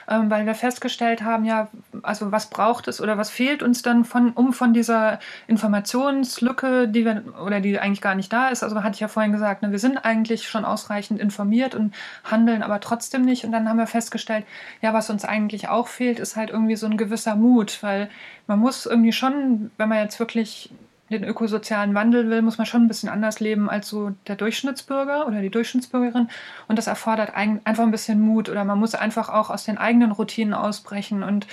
ähm, 0.10 0.30
weil 0.30 0.46
wir 0.46 0.56
festgestellt 0.56 1.24
haben, 1.24 1.46
ja, 1.46 1.70
also 2.04 2.34
was 2.34 2.50
braucht 2.50 2.90
es 2.90 3.00
oder 3.00 3.18
was 3.18 3.30
fehlt 3.30 3.64
uns 3.64 3.82
dann 3.82 4.04
von, 4.04 4.34
um 4.34 4.52
von 4.52 4.74
dieser 4.74 5.20
Informationslücke, 5.48 6.90
die 6.90 7.06
wir 7.06 7.24
oder 7.42 7.62
die 7.62 7.80
eigentlich 7.80 8.02
gar 8.02 8.16
nicht 8.16 8.34
da 8.34 8.50
ist. 8.50 8.62
Also 8.62 8.84
hatte 8.84 8.96
ich 8.96 9.00
ja 9.00 9.08
vorhin 9.08 9.32
gesagt, 9.32 9.62
ne, 9.62 9.72
wir 9.72 9.80
sind 9.80 10.04
eigentlich 10.04 10.50
schon 10.50 10.66
ausreichend 10.66 11.22
informiert 11.22 11.76
und 11.76 11.96
handeln 12.26 12.62
aber 12.62 12.82
trotzdem 12.82 13.22
nicht. 13.22 13.46
Und 13.46 13.54
dann 13.54 13.70
haben 13.70 13.78
wir 13.78 13.88
festgestellt, 13.88 14.46
ja, 14.82 14.94
was 14.94 15.10
uns 15.10 15.24
eigentlich 15.24 15.70
auch 15.70 15.88
fehlt, 15.88 16.20
ist 16.20 16.36
halt 16.36 16.50
irgendwie 16.50 16.76
so 16.76 16.88
ein 16.88 16.98
gewisser 16.98 17.38
Mut, 17.38 17.78
weil 17.82 18.10
man 18.48 18.60
muss 18.60 18.86
irgendwie 18.86 19.14
schon, 19.14 19.72
wenn 19.78 19.88
man 19.88 20.00
jetzt 20.00 20.20
wirklich 20.20 20.72
den 21.10 21.24
ökosozialen 21.24 21.96
Wandel 21.96 22.30
will, 22.30 22.42
muss 22.42 22.58
man 22.58 22.68
schon 22.68 22.84
ein 22.84 22.88
bisschen 22.88 23.10
anders 23.10 23.40
leben 23.40 23.70
als 23.70 23.90
so 23.90 24.12
der 24.28 24.36
Durchschnittsbürger 24.36 25.28
oder 25.28 25.42
die 25.42 25.50
Durchschnittsbürgerin. 25.50 26.30
Und 26.68 26.78
das 26.78 26.88
erfordert 26.88 27.36
einfach 27.36 27.84
ein 27.84 27.92
bisschen 27.92 28.20
Mut 28.22 28.50
oder 28.50 28.64
man 28.64 28.80
muss 28.80 28.96
einfach 28.96 29.30
auch 29.30 29.50
aus 29.50 29.64
den 29.64 29.78
eigenen 29.78 30.12
Routinen 30.12 30.54
ausbrechen 30.54 31.24
und 31.24 31.48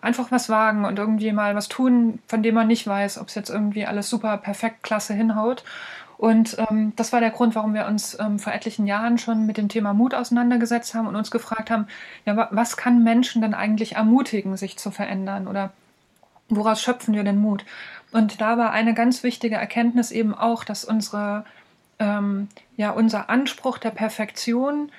einfach 0.00 0.30
was 0.30 0.48
wagen 0.48 0.84
und 0.84 0.98
irgendwie 0.98 1.32
mal 1.32 1.54
was 1.54 1.68
tun, 1.68 2.20
von 2.26 2.42
dem 2.42 2.54
man 2.54 2.66
nicht 2.68 2.86
weiß, 2.86 3.18
ob 3.18 3.28
es 3.28 3.34
jetzt 3.34 3.50
irgendwie 3.50 3.86
alles 3.86 4.08
super 4.10 4.36
perfekt 4.36 4.82
klasse 4.82 5.14
hinhaut. 5.14 5.64
Und 6.18 6.56
ähm, 6.58 6.94
das 6.96 7.12
war 7.12 7.20
der 7.20 7.30
Grund, 7.30 7.54
warum 7.54 7.74
wir 7.74 7.86
uns 7.86 8.18
ähm, 8.18 8.38
vor 8.38 8.52
etlichen 8.52 8.86
Jahren 8.86 9.18
schon 9.18 9.44
mit 9.44 9.58
dem 9.58 9.68
Thema 9.68 9.92
Mut 9.92 10.14
auseinandergesetzt 10.14 10.94
haben 10.94 11.06
und 11.06 11.16
uns 11.16 11.30
gefragt 11.30 11.70
haben, 11.70 11.88
ja, 12.24 12.48
was 12.50 12.76
kann 12.76 13.04
Menschen 13.04 13.42
denn 13.42 13.52
eigentlich 13.52 13.96
ermutigen, 13.96 14.56
sich 14.56 14.78
zu 14.78 14.90
verändern 14.90 15.46
oder 15.46 15.72
woraus 16.48 16.80
schöpfen 16.80 17.14
wir 17.14 17.24
den 17.24 17.38
Mut? 17.38 17.64
Und 18.16 18.40
da 18.40 18.56
war 18.56 18.70
eine 18.70 18.94
ganz 18.94 19.22
wichtige 19.22 19.56
Erkenntnis 19.56 20.10
eben 20.10 20.32
auch, 20.32 20.64
dass 20.64 20.86
unsere, 20.86 21.44
ähm, 21.98 22.48
ja, 22.74 22.90
unser 22.90 23.28
Anspruch 23.28 23.76
der 23.76 23.90
Perfektion 23.90 24.90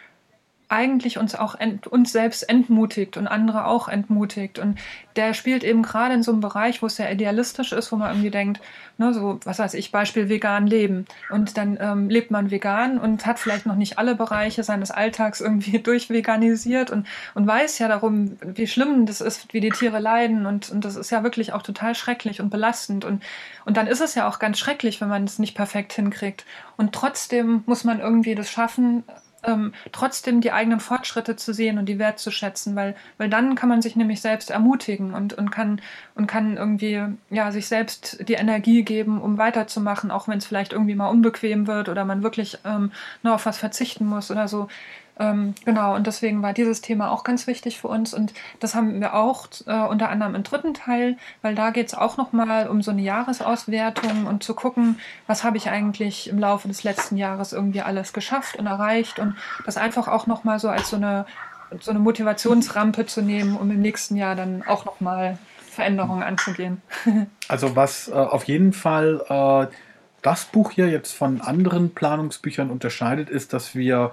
eigentlich 0.70 1.18
uns 1.18 1.34
auch 1.34 1.56
ent, 1.56 1.88
uns 1.88 2.12
selbst 2.12 2.44
entmutigt 2.50 3.16
und 3.16 3.28
andere 3.28 3.66
auch 3.66 3.88
entmutigt. 3.88 4.60
Und 4.60 4.78
der 5.16 5.34
spielt 5.34 5.64
eben 5.64 5.82
gerade 5.82 6.14
in 6.14 6.24
so 6.24 6.32
einem 6.32 6.42
Bereich, 6.42 6.82
wo 6.82 6.88
es 6.88 6.98
sehr 6.98 7.12
idealistisch 7.12 7.72
ist, 7.72 7.92
wo 7.92 7.96
man 7.96 8.12
irgendwie 8.12 8.32
denkt, 8.32 8.62
ne, 8.98 9.14
so, 9.14 9.40
was 9.46 9.60
weiß 9.60 9.76
ich, 9.76 9.92
Beispiel 9.92 10.28
vegan 10.28 10.68
leben. 10.68 11.06
Und 11.30 11.58
dann 11.58 11.78
ähm, 11.80 12.10
lebt 12.10 12.32
man 12.32 12.52
vegan 12.52 12.98
und 12.98 13.26
hat 13.26 13.40
vielleicht 13.40 13.66
noch 13.66 13.76
nicht 13.76 13.98
alle 13.98 14.14
Bereiche 14.16 14.64
seines 14.64 14.92
Alltags 14.92 15.40
irgendwie 15.40 15.80
durchveganisiert 15.84 16.92
und, 16.92 17.08
und 17.34 17.48
weiß 17.48 17.80
ja 17.80 17.88
darum, 17.88 18.38
wie 18.42 18.68
schlimm 18.68 19.06
das 19.06 19.22
ist, 19.22 19.54
wie 19.54 19.62
die 19.62 19.70
Tiere 19.70 20.00
leiden. 20.00 20.46
Und, 20.46 20.70
und 20.70 20.84
das 20.84 20.98
ist 20.98 21.12
ja 21.12 21.24
wirklich 21.24 21.54
auch 21.54 21.62
total 21.62 21.96
schrecklich 21.96 22.42
und 22.42 22.50
belastend. 22.50 23.06
Und, 23.06 23.24
und 23.66 23.78
dann 23.78 23.88
ist 23.88 24.02
es 24.02 24.16
ja 24.16 24.28
auch 24.28 24.38
ganz 24.38 24.60
schrecklich, 24.60 25.00
wenn 25.00 25.08
man 25.10 25.24
es 25.24 25.40
nicht 25.40 25.56
perfekt 25.56 25.94
hinkriegt. 25.94 26.46
Und 26.76 26.94
trotzdem 26.94 27.64
muss 27.66 27.86
man 27.86 28.02
irgendwie 28.02 28.36
das 28.36 28.52
schaffen, 28.52 29.04
ähm, 29.44 29.74
trotzdem 29.92 30.42
die 30.42 30.52
eigenen 30.52 30.80
Fortschritte 30.80 31.36
zu 31.36 31.54
sehen 31.54 31.78
und 31.78 31.86
die 31.88 32.00
wertzuschätzen, 32.00 32.76
weil, 32.76 32.96
weil 33.18 33.30
dann 33.30 33.56
kann 33.56 33.70
man 33.70 33.82
sich 33.82 33.96
nämlich 33.96 34.22
selbst 34.22 34.50
ermutigen 34.50 35.14
und, 35.14 35.34
und, 35.34 35.52
kann, 35.52 35.82
und 36.16 36.28
kann 36.28 36.58
irgendwie 36.58 37.02
ja, 37.30 37.52
sich 37.52 37.68
selbst 37.68 38.28
die 38.28 38.34
Energie 38.34 38.84
geben, 38.84 39.22
um 39.22 39.38
weiterzumachen, 39.38 40.12
auch 40.12 40.28
wenn 40.28 40.40
es 40.40 40.46
vielleicht 40.46 40.74
irgendwie 40.74 40.96
mal 40.96 41.10
unbequem 41.10 41.68
wird 41.68 41.90
oder 41.90 42.06
man 42.06 42.24
wirklich 42.24 42.58
ähm, 42.66 42.92
nur 43.24 43.36
auf 43.36 43.46
was 43.46 43.58
verzichten 43.58 44.06
muss 44.06 44.32
oder 44.32 44.48
so. 44.48 44.68
Ähm, 45.20 45.56
genau, 45.66 45.96
und 45.96 46.08
deswegen 46.08 46.42
war 46.42 46.54
dieses 46.54 46.82
Thema 46.82 47.12
auch 47.12 47.24
ganz 47.24 47.48
wichtig 47.48 47.80
für 47.80 47.88
uns. 47.88 48.14
Und 48.14 48.34
das 48.60 48.76
haben 48.76 49.00
wir 49.00 49.14
auch 49.14 49.48
äh, 49.66 49.74
unter 49.74 50.10
anderem 50.10 50.36
im 50.36 50.44
dritten 50.44 50.74
Teil, 50.74 51.18
weil 51.42 51.56
da 51.56 51.72
geht 51.72 51.88
es 51.88 51.94
auch 51.94 52.18
nochmal 52.18 52.68
um 52.68 52.82
so 52.82 52.92
eine 52.92 53.02
Jahresauswertung 53.02 54.28
und 54.28 54.44
zu 54.44 54.54
gucken, 54.54 55.00
was 55.26 55.44
habe 55.44 55.58
ich 55.58 55.70
eigentlich 55.70 56.30
im 56.30 56.40
Laufe 56.40 56.68
des 56.68 56.84
letzten 56.84 57.18
Jahres 57.18 57.54
irgendwie 57.54 57.82
alles 57.82 58.14
geschafft 58.14 58.58
und 58.58 58.68
erreicht. 58.68 59.20
Und 59.20 59.36
das 59.66 59.78
einfach 59.78 60.08
auch 60.08 60.28
nochmal 60.28 60.60
so 60.60 60.70
als 60.70 60.90
so 60.90 60.96
eine, 60.98 61.26
so 61.80 61.92
eine 61.92 62.00
Motivationsrampe 62.00 63.06
zu 63.06 63.22
nehmen, 63.22 63.58
um 63.58 63.72
im 63.72 63.82
nächsten 63.82 64.16
Jahr 64.16 64.36
dann 64.36 64.64
auch 64.68 64.86
nochmal 64.86 65.38
Veränderungen 65.70 66.24
anzugehen. 66.24 66.82
also 67.48 67.76
was 67.76 68.08
äh, 68.08 68.14
auf 68.14 68.46
jeden 68.46 68.74
Fall 68.74 69.24
äh, 69.30 69.74
das 70.22 70.46
Buch 70.46 70.72
hier 70.72 70.90
jetzt 70.90 71.14
von 71.14 71.42
anderen 71.42 71.94
Planungsbüchern 71.94 72.70
unterscheidet, 72.70 73.30
ist, 73.30 73.54
dass 73.54 73.76
wir 73.76 74.12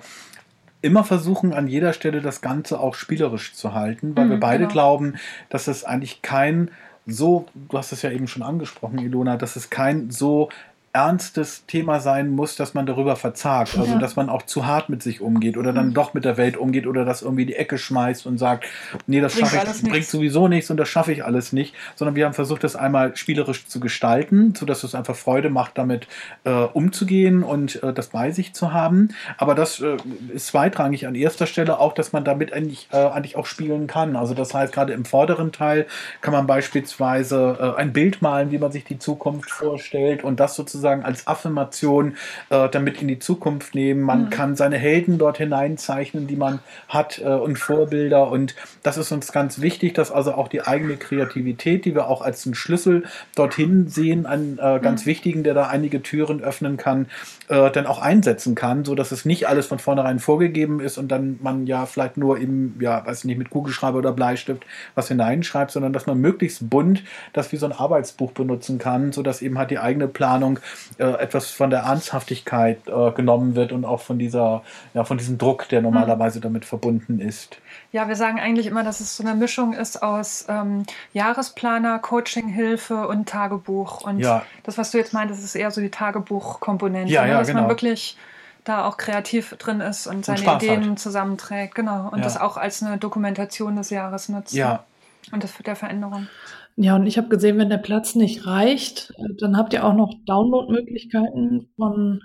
immer 0.85 1.03
versuchen, 1.03 1.55
an 1.55 1.67
jeder 1.67 1.95
Stelle 1.95 2.21
das 2.21 2.43
Ganze 2.43 2.79
auch 2.79 2.95
spielerisch 2.95 3.55
zu 3.55 3.73
halten, 3.73 4.15
weil 4.17 4.27
mhm, 4.27 4.31
wir 4.31 4.41
beide 4.41 4.65
genau. 4.65 4.73
glauben, 4.73 5.15
dass 5.49 5.67
es 5.67 5.85
eigentlich 5.85 6.21
kein 6.21 6.71
so, 7.07 7.47
du 7.55 7.77
hast 7.77 7.93
es 7.93 8.03
ja 8.03 8.11
eben 8.11 8.29
schon 8.29 8.43
angesprochen, 8.43 8.99
Ilona, 8.99 9.37
dass 9.37 9.57
es 9.57 9.71
kein 9.71 10.11
so 10.11 10.51
ernstes 10.95 11.67
Thema 11.67 11.99
sein 11.99 12.31
muss, 12.31 12.55
dass 12.55 12.73
man 12.73 12.87
darüber 12.87 13.17
verzagt. 13.17 13.77
Also, 13.77 13.95
ja. 13.95 13.99
dass 13.99 14.15
man 14.15 14.29
auch 14.29 14.43
zu 14.43 14.65
hart 14.65 14.89
mit 14.89 15.03
sich 15.03 15.21
umgeht 15.21 15.57
oder 15.57 15.73
dann 15.73 15.89
mhm. 15.89 15.95
doch 15.95 16.15
mit 16.15 16.25
der 16.25 16.37
Welt 16.37 16.57
umgeht 16.57 16.87
oder 16.87 17.05
das 17.05 17.21
irgendwie 17.21 17.47
die 17.47 17.57
Ecke 17.57 17.79
schmeißt 17.79 18.27
und 18.27 18.39
sagt, 18.39 18.67
nee, 19.09 19.21
das 19.21 19.37
schaffe 19.37 19.57
ich, 19.57 19.63
bringt 19.81 19.93
nichts. 19.93 20.13
sowieso 20.13 20.47
nichts 20.47 20.71
und 20.71 20.77
das 20.77 20.89
schaffe 20.89 21.11
ich 21.11 21.25
alles 21.25 21.53
nicht. 21.53 21.75
Sondern 21.97 22.15
wir 22.15 22.25
haben 22.25 22.33
versucht, 22.33 22.63
das 22.63 22.77
einmal 22.77 23.17
spielerisch 23.17 23.67
zu 23.67 23.81
gestalten, 23.81 24.55
sodass 24.55 24.85
es 24.85 24.95
einfach 24.95 25.17
Freude 25.17 25.51
macht, 25.51 25.79
damit 25.79 26.07
äh, 26.45 26.51
umzugehen 26.53 27.43
und 27.43 27.83
äh, 27.83 27.93
das 27.93 28.09
bei 28.09 28.31
sich 28.31 28.55
zu 28.55 28.73
haben. 28.73 29.09
Aber 29.37 29.57
das 29.57 29.81
äh, 29.81 29.97
ist 30.33 30.47
zweitrangig 30.47 31.09
an 31.09 31.17
erster 31.17 31.49
Stelle 31.49 31.81
auch, 31.81 31.95
dass 31.95 32.13
man 32.13 32.23
damit 32.23 32.53
eigentlich, 32.53 32.87
äh, 32.93 32.99
eigentlich 32.99 33.35
auch 33.35 33.47
spielen 33.47 33.89
kann. 33.89 34.15
Also, 34.15 34.35
das 34.35 34.55
heißt, 34.55 34.73
gerade 34.73 34.93
im 34.93 35.05
vorderen 35.05 35.51
Teil 35.51 35.87
kann 36.21 36.33
man 36.33 36.47
beispielsweise 36.47 37.75
äh, 37.77 37.81
ein 37.81 37.93
Bild 37.93 38.23
malen, 38.23 38.53
wie 38.53 38.59
man 38.59 38.71
sich 38.71 38.85
die 38.85 39.01
Zukunft 39.01 39.51
vorstellt 39.51 40.23
und 40.23 40.39
das 40.39 40.55
sozusagen 40.55 40.84
sozusagen 40.85 41.05
als 41.05 41.27
Affirmation 41.27 42.17
äh, 42.51 42.69
damit 42.69 43.01
in 43.01 43.09
die 43.09 43.19
Zukunft 43.19 43.75
nehmen. 43.75 44.03
Man 44.03 44.27
mhm. 44.27 44.31
kann 44.31 44.57
seine 44.57 44.77
Helden 44.77 45.17
dort 45.17 45.39
hineinzeichnen, 45.39 46.27
die 46.27 46.37
man 46.37 46.61
hat 46.89 47.19
äh, 47.19 47.25
und 47.25 47.59
Vorbilder. 47.59 48.31
Und 48.31 48.55
das 48.83 48.99
ist 48.99 49.11
uns 49.11 49.33
ganz 49.33 49.61
wichtig, 49.61 49.95
dass 49.95 50.13
also 50.13 50.35
auch 50.35 50.49
die 50.49 50.63
eigene 50.63 50.97
Kreativität, 50.97 51.87
die 51.87 51.95
wir 51.95 52.09
auch 52.09 52.21
als 52.21 52.45
einen 52.45 52.55
Schlüssel 52.55 53.05
dorthin 53.35 53.89
sehen, 53.89 54.27
einen 54.27 54.59
äh, 54.59 54.79
ganz 54.81 55.03
mhm. 55.03 55.07
wichtigen, 55.07 55.43
der 55.43 55.55
da 55.55 55.69
einige 55.69 56.03
Türen 56.03 56.43
öffnen 56.43 56.77
kann, 56.77 57.07
äh, 57.49 57.71
dann 57.71 57.87
auch 57.87 58.01
einsetzen 58.01 58.55
kann, 58.55 58.85
so 58.85 58.95
dass 58.95 59.11
es 59.11 59.25
nicht 59.25 59.49
alles 59.49 59.67
von 59.67 59.79
vornherein 59.79 60.19
vorgegeben 60.19 60.81
ist 60.81 60.99
und 60.99 61.09
dann 61.09 61.39
man 61.43 61.67
ja 61.67 61.87
vielleicht 61.87 62.19
nur 62.19 62.39
eben, 62.39 62.77
ja, 62.81 63.07
weiß 63.07 63.25
nicht, 63.25 63.39
mit 63.39 63.49
Kugelschreiber 63.49 63.99
oder 63.99 64.13
Bleistift 64.13 64.65
was 64.95 65.09
hineinschreibt, 65.09 65.71
sondern 65.71 65.95
dass 65.95 66.07
man 66.07 66.21
möglichst 66.21 66.69
bunt 66.69 67.03
das 67.33 67.53
wie 67.53 67.57
so 67.57 67.67
ein 67.67 67.73
Arbeitsbuch 67.73 68.33
benutzen 68.33 68.79
kann, 68.79 69.13
so 69.13 69.23
dass 69.23 69.41
eben 69.41 69.59
halt 69.59 69.71
die 69.71 69.79
eigene 69.79 70.09
Planung 70.09 70.59
äh, 70.99 71.05
etwas 71.05 71.51
von 71.51 71.71
der 71.71 71.81
Ernsthaftigkeit 71.81 72.81
äh, 72.87 73.11
genommen 73.13 73.55
wird 73.55 73.73
und 73.73 73.85
auch 73.85 74.01
von 74.01 74.19
dieser, 74.19 74.63
ja, 74.95 75.05
von 75.05 75.19
diesem 75.19 75.39
Druck, 75.39 75.69
der 75.69 75.83
normalerweise 75.83 76.41
damit 76.41 76.65
verbunden 76.65 77.21
ist. 77.21 77.59
Ja, 77.93 78.09
wir 78.09 78.17
sagen 78.17 78.41
eigentlich 78.41 78.67
immer, 78.67 78.83
dass 78.85 79.01
es 79.01 79.17
so 79.17 79.25
eine 79.25 79.35
Mischung 79.35 79.73
ist 79.73 80.03
aus 80.03 80.47
ähm, 80.49 80.85
Jahresplaner, 81.13 81.99
Coachinghilfe 81.99 83.07
und 83.07 83.29
Tagebuch. 83.29 84.03
Und 84.03 84.21
ja. 84.21 84.45
das, 84.65 84.79
was 84.79 84.91
du 84.91 84.99
jetzt 84.99 85.13
meintest, 85.13 85.45
ist 85.45 85.55
eher 85.55 85.71
so 85.71 85.81
die 85.81 85.91
Tagebuchkomponente, 85.91 87.13
ja, 87.13 87.23
ne? 87.23 87.31
ja, 87.31 87.39
dass 87.39 87.49
genau. 87.49 87.63
man 87.63 87.71
wirklich 87.71 88.17
da 88.65 88.87
auch 88.87 88.97
kreativ 88.97 89.55
drin 89.59 89.81
ist 89.81 90.07
und 90.07 90.25
seine 90.25 90.41
und 90.51 90.63
Ideen 90.63 90.91
hat. 90.93 90.99
zusammenträgt, 90.99 91.75
genau. 91.75 92.09
Und 92.11 92.25
das 92.25 92.41
auch 92.41 92.57
als 92.57 92.83
eine 92.83 92.99
Dokumentation 92.99 93.77
des 93.77 93.91
Jahres 93.91 94.29
nutzt. 94.29 94.55
Ja. 94.55 94.85
Und 95.33 95.45
das 95.45 95.53
der 95.65 95.77
Veränderung. 95.77 96.29
Ja, 96.77 96.97
und 96.97 97.07
ich 97.07 97.19
habe 97.19 97.29
gesehen, 97.29 97.59
wenn 97.59 97.69
der 97.69 97.79
Platz 97.79 98.17
nicht 98.17 98.47
reicht, 98.47 99.13
äh, 99.17 99.35
dann 99.39 99.57
habt 99.57 99.73
ihr 99.73 99.85
auch 99.85 99.95
noch 99.95 100.13
Downloadmöglichkeiten 100.27 101.69
von 101.77 102.21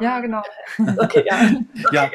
ja, 0.00 0.20
genau. 0.20 0.42
Okay, 0.98 1.24
ja. 1.92 2.04
ja. 2.04 2.10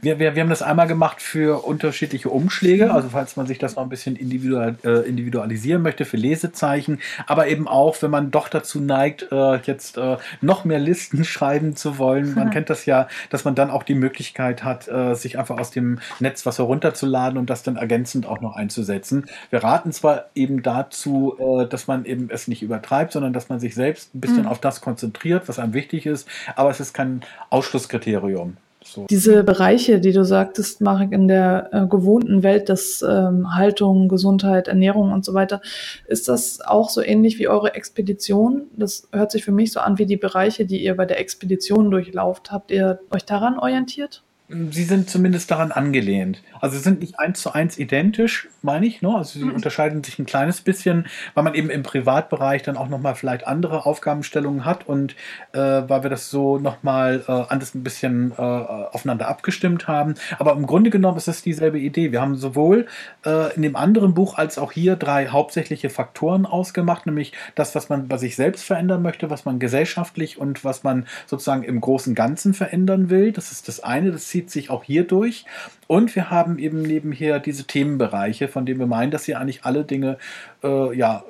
Wir, 0.00 0.18
wir, 0.18 0.34
wir 0.34 0.42
haben 0.42 0.50
das 0.50 0.62
einmal 0.62 0.86
gemacht 0.86 1.20
für 1.20 1.64
unterschiedliche 1.64 2.28
Umschläge, 2.28 2.92
also 2.92 3.08
falls 3.10 3.36
man 3.36 3.46
sich 3.46 3.58
das 3.58 3.76
noch 3.76 3.82
ein 3.82 3.88
bisschen 3.88 4.16
individual, 4.16 4.76
äh, 4.84 5.08
individualisieren 5.08 5.82
möchte 5.82 6.04
für 6.04 6.16
Lesezeichen, 6.16 7.00
aber 7.26 7.48
eben 7.48 7.68
auch, 7.68 8.00
wenn 8.00 8.10
man 8.10 8.30
doch 8.30 8.48
dazu 8.48 8.80
neigt, 8.80 9.28
äh, 9.30 9.56
jetzt 9.58 9.96
äh, 9.98 10.16
noch 10.40 10.64
mehr 10.64 10.78
Listen 10.78 11.24
schreiben 11.32 11.76
zu 11.76 11.98
wollen. 11.98 12.34
Man 12.34 12.50
kennt 12.50 12.70
das 12.70 12.86
ja, 12.86 13.08
dass 13.30 13.44
man 13.44 13.54
dann 13.54 13.70
auch 13.70 13.82
die 13.82 13.94
Möglichkeit 13.94 14.64
hat, 14.64 14.88
äh, 14.88 15.14
sich 15.14 15.38
einfach 15.38 15.58
aus 15.58 15.70
dem 15.70 15.98
Netz 16.20 16.44
was 16.46 16.58
herunterzuladen 16.58 17.38
und 17.38 17.50
das 17.50 17.62
dann 17.62 17.76
ergänzend 17.76 18.26
auch 18.26 18.40
noch 18.40 18.56
einzusetzen. 18.56 19.26
Wir 19.50 19.62
raten 19.62 19.92
zwar 19.92 20.26
eben 20.34 20.62
dazu, 20.62 21.36
äh, 21.38 21.66
dass 21.66 21.86
man 21.86 22.04
eben 22.04 22.28
es 22.30 22.48
nicht 22.48 22.62
übertreibt, 22.62 23.12
sondern 23.12 23.32
dass 23.32 23.48
man 23.48 23.60
sich 23.60 23.74
selbst 23.74 24.14
ein 24.14 24.20
bisschen 24.20 24.42
mhm. 24.42 24.48
auf 24.48 24.60
das 24.60 24.80
konzentriert, 24.80 25.48
was 25.48 25.58
einem 25.58 25.74
wichtig 25.74 26.06
ist, 26.06 26.28
aber 26.56 26.70
es 26.70 26.80
ist 26.80 26.92
kein 26.92 27.11
Ausschlusskriterium. 27.50 28.56
So. 28.84 29.06
Diese 29.08 29.44
Bereiche, 29.44 30.00
die 30.00 30.12
du 30.12 30.24
sagtest, 30.24 30.80
Marek, 30.80 31.12
in 31.12 31.28
der 31.28 31.68
äh, 31.72 31.86
gewohnten 31.86 32.42
Welt 32.42 32.68
des 32.68 33.02
ähm, 33.02 33.54
Haltung, 33.54 34.08
Gesundheit, 34.08 34.68
Ernährung 34.68 35.12
und 35.12 35.24
so 35.24 35.34
weiter, 35.34 35.60
ist 36.08 36.28
das 36.28 36.60
auch 36.60 36.90
so 36.90 37.00
ähnlich 37.00 37.38
wie 37.38 37.48
eure 37.48 37.74
Expedition? 37.74 38.62
Das 38.76 39.08
hört 39.12 39.30
sich 39.30 39.44
für 39.44 39.52
mich 39.52 39.72
so 39.72 39.80
an 39.80 39.98
wie 39.98 40.06
die 40.06 40.16
Bereiche, 40.16 40.66
die 40.66 40.82
ihr 40.82 40.96
bei 40.96 41.06
der 41.06 41.20
Expedition 41.20 41.90
durchlauft. 41.90 42.50
Habt 42.50 42.70
ihr 42.70 43.00
euch 43.10 43.24
daran 43.24 43.58
orientiert? 43.58 44.22
Sie 44.70 44.84
sind 44.84 45.08
zumindest 45.08 45.50
daran 45.50 45.72
angelehnt. 45.72 46.42
Also 46.60 46.76
sie 46.76 46.82
sind 46.82 47.00
nicht 47.00 47.18
eins 47.18 47.40
zu 47.40 47.52
eins 47.52 47.78
identisch, 47.78 48.48
meine 48.62 48.86
ich. 48.86 49.02
Ne? 49.02 49.14
Also 49.14 49.38
sie 49.38 49.44
mhm. 49.44 49.54
unterscheiden 49.54 50.04
sich 50.04 50.18
ein 50.18 50.26
kleines 50.26 50.60
bisschen, 50.60 51.06
weil 51.34 51.44
man 51.44 51.54
eben 51.54 51.70
im 51.70 51.82
Privatbereich 51.82 52.62
dann 52.62 52.76
auch 52.76 52.88
nochmal 52.88 53.14
vielleicht 53.14 53.46
andere 53.46 53.86
Aufgabenstellungen 53.86 54.64
hat 54.64 54.86
und 54.86 55.16
äh, 55.52 55.58
weil 55.58 56.02
wir 56.02 56.10
das 56.10 56.30
so 56.30 56.58
nochmal 56.58 57.24
äh, 57.26 57.32
anders 57.32 57.74
ein 57.74 57.82
bisschen 57.82 58.32
äh, 58.32 58.42
aufeinander 58.42 59.28
abgestimmt 59.28 59.88
haben. 59.88 60.14
Aber 60.38 60.52
im 60.52 60.66
Grunde 60.66 60.90
genommen 60.90 61.16
ist 61.16 61.28
es 61.28 61.42
dieselbe 61.42 61.78
Idee. 61.78 62.12
Wir 62.12 62.20
haben 62.20 62.36
sowohl 62.36 62.86
äh, 63.24 63.54
in 63.56 63.62
dem 63.62 63.74
anderen 63.74 64.14
Buch 64.14 64.36
als 64.36 64.58
auch 64.58 64.72
hier 64.72 64.96
drei 64.96 65.28
hauptsächliche 65.28 65.90
Faktoren 65.90 66.46
ausgemacht, 66.46 67.06
nämlich 67.06 67.32
das, 67.54 67.74
was 67.74 67.88
man 67.88 68.06
bei 68.06 68.18
sich 68.18 68.36
selbst 68.36 68.64
verändern 68.64 69.02
möchte, 69.02 69.30
was 69.30 69.44
man 69.44 69.58
gesellschaftlich 69.58 70.38
und 70.38 70.64
was 70.64 70.84
man 70.84 71.06
sozusagen 71.26 71.62
im 71.62 71.80
großen 71.80 72.14
Ganzen 72.14 72.54
verändern 72.54 73.10
will. 73.10 73.32
Das 73.32 73.50
ist 73.50 73.68
das 73.68 73.80
eine. 73.80 74.12
Das 74.12 74.26
zieht 74.26 74.41
sich 74.50 74.70
auch 74.70 74.84
hier 74.84 75.04
durch. 75.04 75.44
Und 75.86 76.14
wir 76.16 76.30
haben 76.30 76.58
eben 76.58 76.82
nebenher 76.82 77.38
diese 77.38 77.64
Themenbereiche, 77.64 78.48
von 78.48 78.66
denen 78.66 78.80
wir 78.80 78.86
meinen, 78.86 79.10
dass 79.10 79.24
sie 79.24 79.34
eigentlich 79.34 79.64
alle 79.64 79.84
Dinge, 79.84 80.18
äh, 80.62 80.96
ja, 80.96 81.24